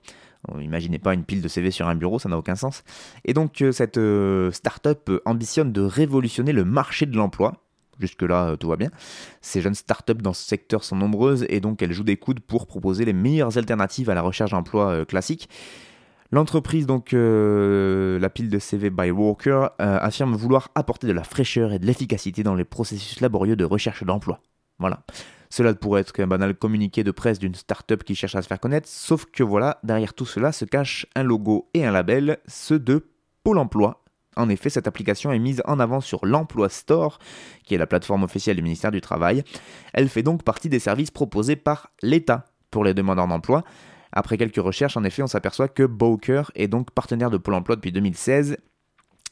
Imaginez 0.60 1.00
pas 1.00 1.14
une 1.14 1.24
pile 1.24 1.42
de 1.42 1.48
CV 1.48 1.72
sur 1.72 1.88
un 1.88 1.96
bureau, 1.96 2.20
ça 2.20 2.30
n'a 2.30 2.38
aucun 2.38 2.56
sens. 2.56 2.84
Et 3.24 3.34
donc 3.34 3.62
euh, 3.62 3.72
cette 3.72 3.98
euh, 3.98 4.52
start-up 4.52 5.10
ambitionne 5.26 5.72
de 5.72 5.82
révolutionner 5.82 6.52
le 6.52 6.66
marché 6.66 7.06
de 7.06 7.16
l'emploi. 7.16 7.54
Jusque-là, 8.00 8.50
euh, 8.50 8.56
tout 8.56 8.68
va 8.68 8.76
bien. 8.76 8.90
Ces 9.42 9.62
jeunes 9.62 9.76
start-up 9.76 10.22
dans 10.22 10.34
ce 10.34 10.46
secteur 10.46 10.84
sont 10.84 10.96
nombreuses 10.96 11.46
et 11.50 11.60
donc 11.62 11.82
elles 11.82 11.94
jouent 11.94 12.04
des 12.04 12.18
coudes 12.18 12.42
pour 12.42 12.68
proposer 12.68 13.06
les 13.06 13.14
meilleures 13.14 13.58
alternatives 13.58 14.10
à 14.10 14.14
la 14.14 14.22
recherche 14.22 14.52
d'emploi 14.52 15.06
classique. 15.06 15.50
L'entreprise, 16.32 16.86
donc 16.86 17.12
la 17.14 18.30
pile 18.30 18.50
de 18.50 18.60
CV 18.60 18.90
by 18.90 19.12
Walker, 19.12 19.68
affirme 19.78 20.36
vouloir 20.36 20.70
apporter 20.76 21.08
de 21.08 21.14
la 21.14 21.24
fraîcheur 21.24 21.72
et 21.72 21.80
de 21.80 21.86
l'efficacité 21.86 22.44
dans 22.44 22.56
les 22.56 22.66
processus 22.66 23.22
laborieux 23.22 23.56
de 23.56 23.64
recherche 23.64 24.04
d'emploi. 24.04 24.42
Voilà. 24.80 25.04
Cela 25.56 25.74
pourrait 25.74 26.02
être 26.02 26.20
un 26.20 26.28
banal 26.28 26.54
communiqué 26.54 27.06
de 27.06 27.12
presse 27.12 27.40
d'une 27.40 27.56
start-up 27.56 28.04
qui 28.04 28.14
cherche 28.14 28.36
à 28.36 28.42
se 28.42 28.48
faire 28.48 28.60
connaître, 28.60 28.90
sauf 28.90 29.24
que 29.24 29.42
voilà, 29.42 29.80
derrière 29.84 30.14
tout 30.14 30.26
cela 30.26 30.52
se 30.52 30.66
cache 30.66 31.06
un 31.16 31.24
logo 31.24 31.70
et 31.74 31.86
un 31.86 31.94
label, 31.94 32.40
ceux 32.46 32.78
de 32.78 33.08
Pôle 33.42 33.60
emploi. 33.60 34.04
En 34.36 34.50
effet, 34.50 34.70
cette 34.70 34.86
application 34.86 35.32
est 35.32 35.40
mise 35.40 35.62
en 35.64 35.80
avant 35.80 36.02
sur 36.02 36.26
l'Emploi 36.26 36.68
Store, 36.68 37.20
qui 37.64 37.74
est 37.74 37.78
la 37.78 37.88
plateforme 37.88 38.24
officielle 38.24 38.58
du 38.58 38.64
ministère 38.64 38.92
du 38.92 39.00
Travail. 39.00 39.46
Elle 39.94 40.10
fait 40.10 40.24
donc 40.24 40.44
partie 40.44 40.68
des 40.68 40.80
services 40.80 41.10
proposés 41.10 41.56
par 41.56 41.90
l'État 42.02 42.44
pour 42.70 42.84
les 42.84 42.94
demandeurs 42.94 43.30
d'emploi. 43.30 43.64
Après 44.12 44.38
quelques 44.38 44.58
recherches, 44.58 44.98
en 44.98 45.06
effet, 45.06 45.24
on 45.24 45.28
s'aperçoit 45.28 45.70
que 45.70 45.84
Bowker 45.84 46.52
est 46.56 46.68
donc 46.68 46.92
partenaire 46.92 47.30
de 47.30 47.38
Pôle 47.38 47.54
emploi 47.54 47.78
depuis 47.78 47.94
2016 47.94 48.58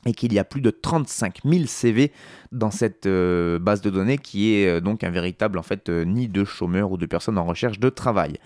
et 0.06 0.14
qu'il 0.14 0.34
y 0.34 0.40
a 0.40 0.44
plus 0.44 0.62
de 0.62 0.70
35 0.70 1.40
000 1.46 1.66
CV 1.66 2.12
dans 2.52 2.72
cette 2.72 3.06
euh, 3.06 3.60
base 3.60 3.82
de 3.82 3.90
données 3.90 4.18
qui 4.18 4.56
est 4.56 4.68
euh, 4.68 4.80
donc 4.80 5.04
un 5.04 5.12
véritable 5.12 5.60
euh, 5.90 6.06
nid 6.06 6.28
de 6.28 6.44
chômeurs 6.44 6.92
ou 6.92 6.98
de 6.98 7.06
personnes 7.06 7.38
en 7.38 7.46
recherche 7.46 7.80
de 7.80 7.90
travail. 7.90 8.38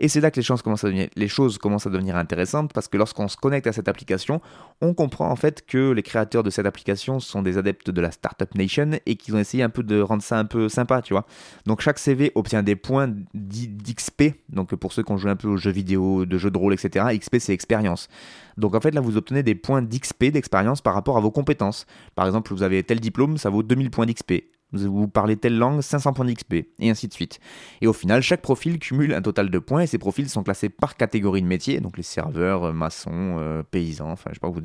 Et 0.00 0.08
c'est 0.08 0.20
là 0.20 0.30
que 0.30 0.36
les 0.36 0.42
choses, 0.42 0.62
commencent 0.62 0.84
à 0.84 0.88
devenir, 0.88 1.08
les 1.16 1.28
choses 1.28 1.58
commencent 1.58 1.86
à 1.86 1.90
devenir 1.90 2.16
intéressantes 2.16 2.72
parce 2.72 2.88
que 2.88 2.96
lorsqu'on 2.96 3.28
se 3.28 3.36
connecte 3.36 3.66
à 3.66 3.72
cette 3.72 3.88
application, 3.88 4.40
on 4.80 4.94
comprend 4.94 5.30
en 5.30 5.36
fait 5.36 5.66
que 5.66 5.90
les 5.90 6.02
créateurs 6.02 6.42
de 6.42 6.50
cette 6.50 6.66
application 6.66 7.20
sont 7.20 7.42
des 7.42 7.58
adeptes 7.58 7.90
de 7.90 8.00
la 8.00 8.10
Startup 8.10 8.52
Nation 8.54 8.90
et 9.06 9.16
qu'ils 9.16 9.34
ont 9.34 9.38
essayé 9.38 9.62
un 9.62 9.70
peu 9.70 9.82
de 9.82 10.00
rendre 10.00 10.22
ça 10.22 10.38
un 10.38 10.44
peu 10.44 10.68
sympa, 10.68 11.02
tu 11.02 11.14
vois. 11.14 11.26
Donc 11.66 11.80
chaque 11.80 11.98
CV 11.98 12.32
obtient 12.34 12.62
des 12.62 12.76
points 12.76 13.12
d'XP. 13.34 14.34
Donc 14.48 14.74
pour 14.76 14.92
ceux 14.92 15.02
qui 15.02 15.12
ont 15.12 15.18
joué 15.18 15.30
un 15.30 15.36
peu 15.36 15.48
aux 15.48 15.56
jeux 15.56 15.70
vidéo, 15.72 16.26
de 16.26 16.38
jeux 16.38 16.50
de 16.50 16.58
rôle, 16.58 16.74
etc., 16.74 17.06
XP 17.18 17.36
c'est 17.40 17.52
expérience. 17.52 18.08
Donc 18.56 18.74
en 18.74 18.80
fait 18.80 18.92
là 18.92 19.00
vous 19.00 19.16
obtenez 19.16 19.42
des 19.42 19.54
points 19.54 19.82
d'XP, 19.82 20.26
d'expérience 20.26 20.80
par 20.80 20.94
rapport 20.94 21.16
à 21.16 21.20
vos 21.20 21.30
compétences. 21.30 21.86
Par 22.14 22.26
exemple, 22.26 22.52
vous 22.52 22.62
avez 22.62 22.82
tel 22.82 23.00
diplôme, 23.00 23.38
ça 23.38 23.50
vaut 23.50 23.62
2000 23.62 23.90
points 23.90 24.06
d'XP 24.06 24.44
vous 24.72 25.08
parlez 25.08 25.36
telle 25.36 25.56
langue, 25.56 25.80
500 25.80 26.12
points 26.12 26.24
d'XP, 26.24 26.54
et 26.78 26.90
ainsi 26.90 27.08
de 27.08 27.12
suite. 27.12 27.40
Et 27.80 27.86
au 27.86 27.92
final, 27.92 28.22
chaque 28.22 28.42
profil 28.42 28.78
cumule 28.78 29.14
un 29.14 29.22
total 29.22 29.50
de 29.50 29.58
points, 29.58 29.82
et 29.82 29.86
ces 29.86 29.98
profils 29.98 30.28
sont 30.28 30.42
classés 30.42 30.68
par 30.68 30.96
catégorie 30.96 31.42
de 31.42 31.46
métier, 31.46 31.80
donc 31.80 31.96
les 31.96 32.02
serveurs, 32.02 32.64
euh, 32.64 32.72
maçons, 32.72 33.36
euh, 33.38 33.62
paysans, 33.62 34.10
enfin 34.10 34.30
je 34.30 34.34
sais 34.34 34.40
pas, 34.40 34.50
vous, 34.50 34.60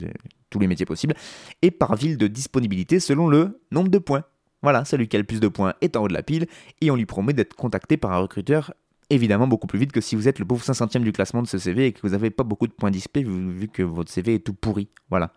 tous 0.49 0.59
les 0.59 0.67
métiers 0.67 0.85
possibles, 0.85 1.15
et 1.61 1.71
par 1.71 1.95
ville 1.95 2.17
de 2.17 2.27
disponibilité 2.27 2.99
selon 2.99 3.27
le 3.27 3.61
nombre 3.71 3.89
de 3.89 3.97
points. 3.97 4.23
Voilà, 4.61 4.85
celui 4.85 5.07
qui 5.07 5.17
a 5.17 5.19
le 5.19 5.25
plus 5.25 5.41
de 5.41 5.47
points 5.47 5.73
est 5.81 5.97
en 5.97 6.03
haut 6.03 6.07
de 6.07 6.13
la 6.13 6.23
pile, 6.23 6.47
et 6.81 6.91
on 6.91 6.95
lui 6.95 7.05
promet 7.05 7.33
d'être 7.33 7.55
contacté 7.55 7.97
par 7.97 8.11
un 8.11 8.19
recruteur 8.19 8.73
évidemment 9.09 9.47
beaucoup 9.47 9.67
plus 9.67 9.77
vite 9.77 9.91
que 9.91 10.01
si 10.01 10.15
vous 10.15 10.27
êtes 10.27 10.39
le 10.39 10.45
pauvre 10.45 10.63
500e 10.63 11.01
du 11.01 11.11
classement 11.11 11.41
de 11.41 11.47
ce 11.47 11.57
CV 11.57 11.87
et 11.87 11.91
que 11.91 11.99
vous 12.01 12.09
n'avez 12.09 12.29
pas 12.29 12.43
beaucoup 12.43 12.67
de 12.67 12.71
points 12.71 12.89
d'XP 12.89 13.17
vu, 13.19 13.67
que 13.67 13.83
votre 13.83 14.09
CV 14.09 14.35
est 14.35 14.39
tout 14.39 14.53
pourri. 14.53 14.87
Voilà. 15.09 15.33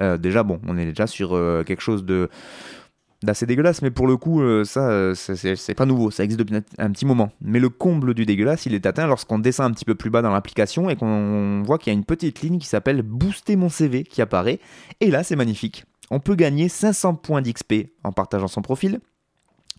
Euh, 0.00 0.16
déjà, 0.16 0.44
bon, 0.44 0.60
on 0.66 0.78
est 0.78 0.86
déjà 0.86 1.06
sur 1.06 1.30
quelque 1.66 1.82
chose 1.82 2.04
de 2.04 2.30
d'assez 3.22 3.46
dégueulasse, 3.46 3.82
mais 3.82 3.90
pour 3.90 4.06
le 4.06 4.16
coup, 4.16 4.42
euh, 4.42 4.64
ça, 4.64 4.88
euh, 4.90 5.14
c'est 5.14 5.74
pas 5.74 5.86
nouveau, 5.86 6.10
ça 6.10 6.24
existe 6.24 6.38
depuis 6.38 6.56
un 6.78 6.90
petit 6.90 7.06
moment. 7.06 7.30
Mais 7.40 7.58
le 7.58 7.68
comble 7.68 8.14
du 8.14 8.26
dégueulasse, 8.26 8.66
il 8.66 8.74
est 8.74 8.86
atteint 8.86 9.06
lorsqu'on 9.06 9.38
descend 9.38 9.70
un 9.70 9.74
petit 9.74 9.84
peu 9.84 9.94
plus 9.94 10.10
bas 10.10 10.22
dans 10.22 10.32
l'application 10.32 10.88
et 10.88 10.96
qu'on 10.96 11.62
voit 11.64 11.78
qu'il 11.78 11.92
y 11.92 11.96
a 11.96 11.98
une 11.98 12.04
petite 12.04 12.40
ligne 12.40 12.58
qui 12.58 12.66
s'appelle 12.66 13.02
Booster 13.02 13.56
mon 13.56 13.68
CV 13.68 14.04
qui 14.04 14.22
apparaît. 14.22 14.60
Et 15.00 15.10
là, 15.10 15.24
c'est 15.24 15.36
magnifique. 15.36 15.84
On 16.10 16.20
peut 16.20 16.36
gagner 16.36 16.68
500 16.68 17.16
points 17.16 17.42
d'XP 17.42 17.90
en 18.04 18.12
partageant 18.12 18.48
son 18.48 18.62
profil. 18.62 19.00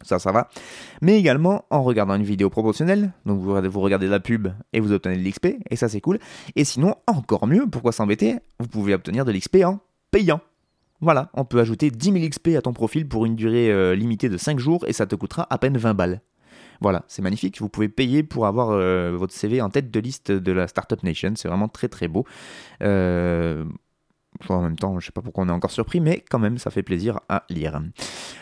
Ça, 0.04 0.20
ça 0.20 0.32
va. 0.32 0.50
Mais 1.02 1.18
également 1.18 1.66
en 1.70 1.84
regardant 1.84 2.16
une 2.16 2.24
vidéo 2.24 2.50
promotionnelle. 2.50 3.14
Donc 3.26 3.40
vous, 3.40 3.56
vous 3.70 3.82
regardez 3.82 4.08
la 4.08 4.20
pub 4.20 4.48
et 4.74 4.80
vous 4.80 4.92
obtenez 4.92 5.18
de 5.18 5.28
l'XP. 5.28 5.48
Et 5.70 5.76
ça, 5.76 5.90
c'est 5.90 6.02
cool. 6.02 6.20
Et 6.56 6.64
sinon, 6.64 6.96
encore 7.08 7.48
mieux, 7.48 7.66
pourquoi 7.68 7.92
s'embêter? 7.92 8.38
Vous 8.60 8.68
pouvez 8.68 8.94
obtenir 8.94 9.26
de 9.26 9.32
l'XP 9.32 9.58
en 9.66 9.80
payant. 10.12 10.42
Voilà, 11.02 11.30
on 11.34 11.46
peut 11.46 11.60
ajouter 11.60 11.92
10 11.92 12.12
000 12.12 12.30
XP 12.30 12.50
à 12.58 12.62
ton 12.62 12.74
profil 12.74 13.08
pour 13.08 13.26
une 13.26 13.36
durée 13.36 13.72
euh, 13.72 13.96
limitée 13.96 14.30
de 14.30 14.38
5 14.38 14.60
jours 14.60 14.86
et 14.88 14.94
ça 14.94 15.06
te 15.06 15.16
coûtera 15.16 15.48
à 15.50 15.58
peine 15.58 15.78
20 15.78 15.94
balles. 15.94 16.22
Voilà, 16.82 17.04
c'est 17.08 17.22
magnifique. 17.22 17.60
Vous 17.60 17.70
pouvez 17.70 17.90
payer 17.90 18.24
pour 18.24 18.46
avoir 18.46 18.72
euh, 18.72 19.12
votre 19.16 19.34
CV 19.34 19.62
en 19.62 19.70
tête 19.70 19.92
de 19.92 20.00
liste 20.00 20.32
de 20.32 20.52
la 20.52 20.68
Startup 20.68 21.02
Nation. 21.04 21.34
C'est 21.36 21.48
vraiment 21.48 21.68
très 21.68 21.90
très 21.90 22.08
beau. 22.08 22.26
Euh, 22.82 23.66
en 24.48 24.62
même 24.62 24.78
temps, 24.78 24.92
je 24.92 24.98
ne 24.98 25.02
sais 25.02 25.12
pas 25.12 25.22
pourquoi 25.22 25.44
on 25.44 25.50
est 25.50 25.54
encore 25.54 25.72
surpris, 25.72 26.00
mais 26.00 26.24
quand 26.30 26.40
même, 26.40 26.58
ça 26.58 26.72
fait 26.72 26.84
plaisir 26.84 27.20
à 27.28 27.44
lire. 27.50 27.82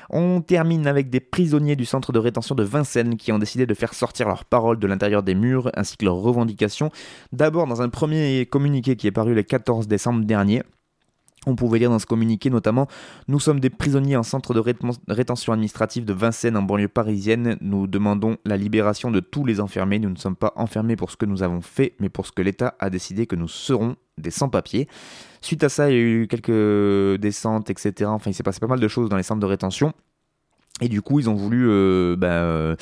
On 0.10 0.41
termine 0.41 0.86
avec 0.86 1.10
des 1.10 1.20
prisonniers 1.20 1.76
du 1.76 1.86
centre 1.86 2.12
de 2.12 2.20
rétention 2.20 2.54
de 2.54 2.63
Vincennes 2.63 3.17
qui 3.17 3.32
ont 3.32 3.39
décidé 3.39 3.65
de 3.65 3.74
faire 3.74 3.93
sortir 3.93 4.28
leurs 4.28 4.46
paroles 4.46 4.80
de 4.80 4.88
l'intérieur 4.88 5.24
des 5.24 5.34
murs 5.34 5.72
ainsi 5.76 5.98
que 5.98 6.06
leurs 6.06 6.15
revendications. 6.15 6.91
D'abord 7.32 7.65
dans 7.65 7.82
un 7.82 7.89
premier 7.89 8.46
communiqué 8.46 8.96
qui 8.96 9.08
est 9.08 9.12
paru 9.12 9.34
le 9.34 9.43
14 9.43 9.88
décembre 9.88 10.26
dernier. 10.26 10.62
On 11.49 11.55
pouvait 11.55 11.79
lire 11.79 11.89
dans 11.89 11.97
ce 11.97 12.05
communiqué 12.05 12.49
notamment 12.49 12.88
Nous 13.29 13.39
sommes 13.39 13.62
des 13.62 13.69
prisonniers 13.69 14.17
en 14.17 14.23
centre 14.23 14.53
de 14.53 14.60
rétention 15.07 15.53
administrative 15.53 16.03
de 16.03 16.12
Vincennes 16.12 16.57
en 16.57 16.62
banlieue 16.62 16.89
parisienne. 16.89 17.57
Nous 17.62 17.88
demandons 17.88 18.36
la 18.43 18.57
libération 18.57 19.12
de 19.12 19.21
tous 19.21 19.45
les 19.45 19.62
enfermés. 19.62 19.97
Nous 19.97 20.10
ne 20.10 20.17
sommes 20.17 20.36
pas 20.36 20.51
enfermés 20.57 20.97
pour 20.97 21.10
ce 21.10 21.15
que 21.15 21.25
nous 21.25 21.43
avons 21.43 21.62
fait, 21.62 21.95
mais 22.01 22.10
pour 22.10 22.27
ce 22.27 22.33
que 22.33 22.41
l'État 22.41 22.75
a 22.79 22.89
décidé 22.89 23.27
que 23.27 23.38
nous 23.38 23.47
serons 23.47 23.95
des 24.17 24.29
sans-papiers. 24.29 24.89
Suite 25.39 25.63
à 25.63 25.69
ça, 25.69 25.89
il 25.89 25.95
y 25.95 25.97
a 25.97 26.01
eu 26.01 26.27
quelques 26.27 27.21
descentes, 27.21 27.69
etc. 27.69 28.10
Enfin, 28.10 28.29
il 28.29 28.33
s'est 28.33 28.43
passé 28.43 28.60
pas 28.60 28.67
mal 28.67 28.81
de 28.81 28.88
choses 28.89 29.07
dans 29.07 29.15
les 29.15 29.23
centres 29.23 29.39
de 29.39 29.45
rétention. 29.45 29.93
Et 30.81 30.89
du 30.89 31.01
coup, 31.01 31.19
ils 31.19 31.29
ont 31.29 31.33
voulu 31.33 31.67
euh, 31.69 32.15
bah, 32.15 32.27
euh, 32.27 32.75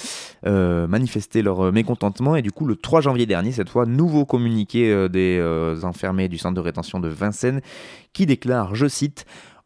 euh, 0.46 0.88
manifester 0.88 1.42
leur 1.42 1.72
mécontentement. 1.72 2.36
Et 2.36 2.42
du 2.42 2.52
coup, 2.52 2.66
le 2.66 2.76
3 2.76 3.02
janvier 3.02 3.26
dernier, 3.26 3.52
cette 3.52 3.70
fois, 3.70 3.86
nouveau 3.86 4.26
communiqué 4.26 5.08
des 5.10 5.42
enfermés 5.84 6.28
du 6.28 6.38
centre 6.38 6.56
de 6.56 6.62
rétention 6.62 7.00
de 7.00 7.08
Vincennes 7.08 7.62
qui 8.14 8.26
déclare, 8.26 8.76
je 8.76 8.88
cite, 8.88 9.26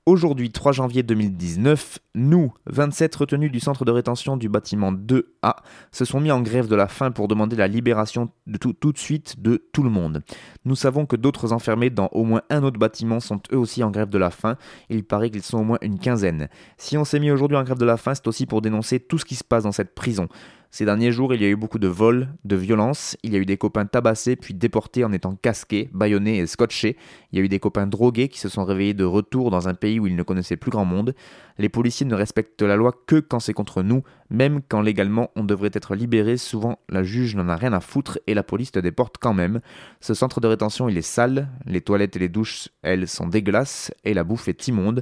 Aujourd'hui, 0.10 0.50
3 0.50 0.72
janvier 0.72 1.04
2019, 1.04 2.00
nous, 2.15 2.52
27 2.65 3.15
retenus 3.15 3.52
du 3.52 3.60
centre 3.60 3.86
de 3.86 3.91
rétention 3.91 4.38
du 4.38 4.50
bâtiment 4.50 4.91
2A, 4.91 5.58
se 5.91 6.04
sont 6.04 6.19
mis 6.19 6.32
en 6.32 6.41
grève 6.41 6.67
de 6.67 6.76
la 6.76 6.88
faim 6.88 7.12
pour 7.12 7.28
demander 7.28 7.56
la 7.56 7.67
libération 7.67 8.32
de 8.48 8.58
tout, 8.58 8.74
tout 8.74 8.91
de 8.91 8.98
suite 8.98 9.39
de 9.39 9.63
tout 9.72 9.84
le 9.84 9.91
monde. 9.91 10.24
Nous 10.65 10.74
savons 10.74 11.06
que 11.06 11.15
d'autres 11.15 11.54
enfermés 11.54 11.91
dans 11.91 12.08
au 12.08 12.24
moins 12.24 12.41
un 12.50 12.63
autre 12.63 12.80
bâtiment 12.80 13.19
sont 13.19 13.39
eux 13.54 13.58
aussi 13.60 13.84
en 13.84 13.91
grève 13.91 14.10
de 14.10 14.17
la 14.17 14.32
faim. 14.32 14.58
Il 14.89 15.04
paraît 15.04 15.30
qu'ils 15.30 15.43
sont 15.43 15.60
au 15.60 15.63
moins 15.63 15.78
une 15.84 16.00
quinzaine. 16.00 16.50
Si 16.78 16.98
on 16.98 17.06
s'est 17.06 17.19
mis 17.19 17.30
aujourd'hui 17.30 17.58
en 17.58 17.63
grève 17.63 17.78
de 17.78 17.86
la 17.86 17.98
faim, 17.98 18.15
c'est 18.15 18.28
aussi 18.28 18.48
pour 18.48 18.63
dénoncer 18.63 19.00
tout 19.00 19.19
ce 19.19 19.26
qui 19.26 19.36
se 19.36 19.43
passe 19.43 19.65
dans 19.65 19.72
cette 19.72 19.93
prison. 19.93 20.28
Ces 20.71 20.86
derniers 20.86 21.12
jours, 21.12 21.34
il 21.34 21.41
y 21.41 21.45
a 21.45 21.47
eu 21.47 21.55
beaucoup 21.55 21.79
de 21.79 21.88
vols, 21.88 22.27
de 22.45 22.55
violences, 22.55 23.17
il 23.23 23.34
y 23.34 23.36
a 23.36 23.39
eu 23.39 23.45
des 23.45 23.58
copains 23.58 23.88
tabassés 23.88 24.36
puis 24.36 24.53
déportés 24.53 25.03
en 25.03 25.12
étant 25.12 25.36
casqués, 25.36 25.89
bâillonnés 25.93 26.38
et 26.38 26.45
scotchés, 26.45 26.95
il 27.32 27.39
y 27.39 27.41
a 27.41 27.45
eu 27.45 27.49
des 27.49 27.60
copains 27.60 27.88
drogués 27.88 28.27
qui 28.27 28.39
se 28.39 28.49
sont 28.49 28.63
réveillés 28.63 28.93
de 28.93 29.03
retour 29.03 29.49
dans 29.49 29.67
un 29.67 29.73
pays 29.73 29.99
où 29.99 30.05
ils 30.05 30.15
ne 30.15 30.21
connaissaient 30.21 30.58
plus 30.58 30.69
grand 30.69 30.86
monde. 30.86 31.15
Les 31.58 31.69
policiers 31.69 32.05
ne 32.05 32.13
respectent 32.13 32.62
la 32.62 32.75
loi 32.75 32.93
que 33.08 33.19
quand 33.19 33.39
c'est 33.39 33.53
contre 33.53 33.82
nous, 33.82 34.03
même 34.29 34.62
quand 34.62 34.82
légalement 34.82 35.32
on 35.36 35.43
devrait 35.43 35.71
être 35.73 35.95
libéré, 35.95 36.38
souvent 36.38 36.77
la 36.88 37.01
juge 37.01 37.36
n'en 37.36 37.49
a 37.49 37.55
rien 37.55 37.73
à 37.73 37.79
foutre 37.79 38.19
et 38.27 38.36
la 38.36 38.43
police 38.43 38.71
te 38.71 38.79
déporte 38.79 39.17
quand 39.19 39.34
même. 39.34 39.62
Ce 40.01 40.13
centre 40.13 40.39
de 40.39 40.47
rétention 40.47 40.88
il 40.88 40.99
est 40.99 41.01
sale, 41.01 41.49
les 41.65 41.82
toilettes 41.82 42.15
et 42.15 42.19
les 42.19 42.29
douches, 42.29 42.69
elles, 42.84 43.08
sont 43.08 43.25
dégueulasses 43.25 43.91
et 44.03 44.13
la 44.13 44.23
bouffe 44.23 44.47
est 44.47 44.67
immonde. 44.67 45.01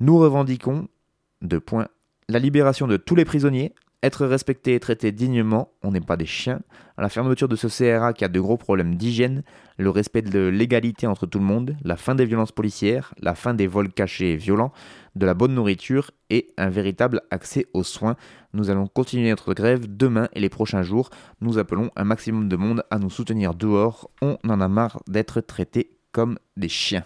Nous 0.00 0.18
revendiquons, 0.18 0.88
deux 1.40 1.60
points, 1.60 1.88
la 2.28 2.38
libération 2.38 2.86
de 2.86 2.98
tous 2.98 3.14
les 3.14 3.24
prisonniers, 3.24 3.72
être 4.02 4.26
respecté 4.26 4.74
et 4.74 4.80
traité 4.80 5.12
dignement, 5.12 5.72
on 5.82 5.92
n'est 5.92 6.00
pas 6.00 6.16
des 6.16 6.26
chiens, 6.26 6.60
la 6.98 7.08
fermeture 7.08 7.48
de 7.48 7.56
ce 7.56 7.66
CRA 7.66 8.12
qui 8.12 8.24
a 8.24 8.28
de 8.28 8.40
gros 8.40 8.56
problèmes 8.56 8.96
d'hygiène, 8.96 9.42
le 9.76 9.90
respect 9.90 10.22
de 10.22 10.46
l'égalité 10.46 11.06
entre 11.06 11.26
tout 11.26 11.38
le 11.38 11.44
monde, 11.44 11.76
la 11.84 11.96
fin 11.96 12.14
des 12.14 12.24
violences 12.24 12.52
policières, 12.52 13.14
la 13.20 13.34
fin 13.34 13.54
des 13.54 13.66
vols 13.66 13.92
cachés 13.92 14.32
et 14.32 14.36
violents, 14.36 14.72
de 15.14 15.26
la 15.26 15.34
bonne 15.34 15.54
nourriture 15.54 16.10
et 16.30 16.52
un 16.56 16.70
véritable 16.70 17.22
accès 17.30 17.66
aux 17.74 17.82
soins. 17.82 18.16
Nous 18.54 18.70
allons 18.70 18.86
continuer 18.86 19.30
notre 19.30 19.54
grève 19.54 19.86
demain 19.88 20.28
et 20.32 20.40
les 20.40 20.48
prochains 20.48 20.82
jours. 20.82 21.10
Nous 21.40 21.58
appelons 21.58 21.90
un 21.96 22.04
maximum 22.04 22.48
de 22.48 22.56
monde 22.56 22.84
à 22.90 22.98
nous 22.98 23.10
soutenir 23.10 23.54
dehors. 23.54 24.10
On 24.22 24.38
en 24.48 24.60
a 24.60 24.68
marre 24.68 25.00
d'être 25.08 25.40
traités 25.40 25.98
comme 26.12 26.38
des 26.56 26.68
chiens. 26.68 27.04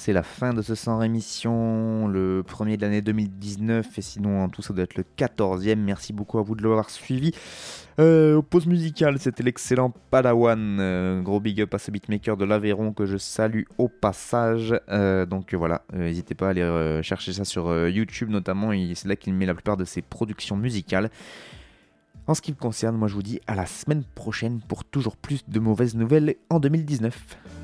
C'est 0.00 0.14
la 0.14 0.22
fin 0.22 0.54
de 0.54 0.62
ce 0.62 0.74
sans 0.74 0.96
rémission, 0.96 2.08
le 2.08 2.42
premier 2.42 2.78
de 2.78 2.80
l'année 2.80 3.02
2019, 3.02 3.98
et 3.98 4.00
sinon 4.00 4.42
en 4.42 4.48
tout 4.48 4.62
ça 4.62 4.72
doit 4.72 4.84
être 4.84 4.94
le 4.96 5.04
14e. 5.18 5.76
Merci 5.76 6.14
beaucoup 6.14 6.38
à 6.38 6.42
vous 6.42 6.54
de 6.54 6.62
l'avoir 6.62 6.88
suivi. 6.88 7.32
Euh, 7.98 8.40
pause 8.40 8.66
musicale, 8.66 9.18
c'était 9.18 9.42
l'excellent 9.42 9.92
Padawan. 10.10 10.78
Euh, 10.80 11.20
gros 11.20 11.38
big 11.38 11.60
up 11.60 11.74
à 11.74 11.78
ce 11.78 11.90
beatmaker 11.90 12.38
de 12.38 12.46
l'Aveyron 12.46 12.94
que 12.94 13.04
je 13.04 13.18
salue 13.18 13.64
au 13.76 13.88
passage. 13.88 14.74
Euh, 14.88 15.26
donc 15.26 15.52
voilà, 15.52 15.82
n'hésitez 15.92 16.34
pas 16.34 16.46
à 16.46 16.50
aller 16.52 17.00
chercher 17.02 17.34
ça 17.34 17.44
sur 17.44 17.86
YouTube 17.86 18.30
notamment, 18.30 18.70
c'est 18.94 19.06
là 19.06 19.16
qu'il 19.16 19.34
met 19.34 19.44
la 19.44 19.52
plupart 19.52 19.76
de 19.76 19.84
ses 19.84 20.00
productions 20.00 20.56
musicales. 20.56 21.10
En 22.26 22.32
ce 22.32 22.40
qui 22.40 22.52
me 22.52 22.56
concerne, 22.56 22.96
moi 22.96 23.08
je 23.08 23.14
vous 23.16 23.22
dis 23.22 23.38
à 23.46 23.54
la 23.54 23.66
semaine 23.66 24.04
prochaine 24.14 24.60
pour 24.66 24.82
toujours 24.86 25.18
plus 25.18 25.46
de 25.46 25.60
mauvaises 25.60 25.94
nouvelles 25.94 26.36
en 26.48 26.58
2019. 26.58 27.59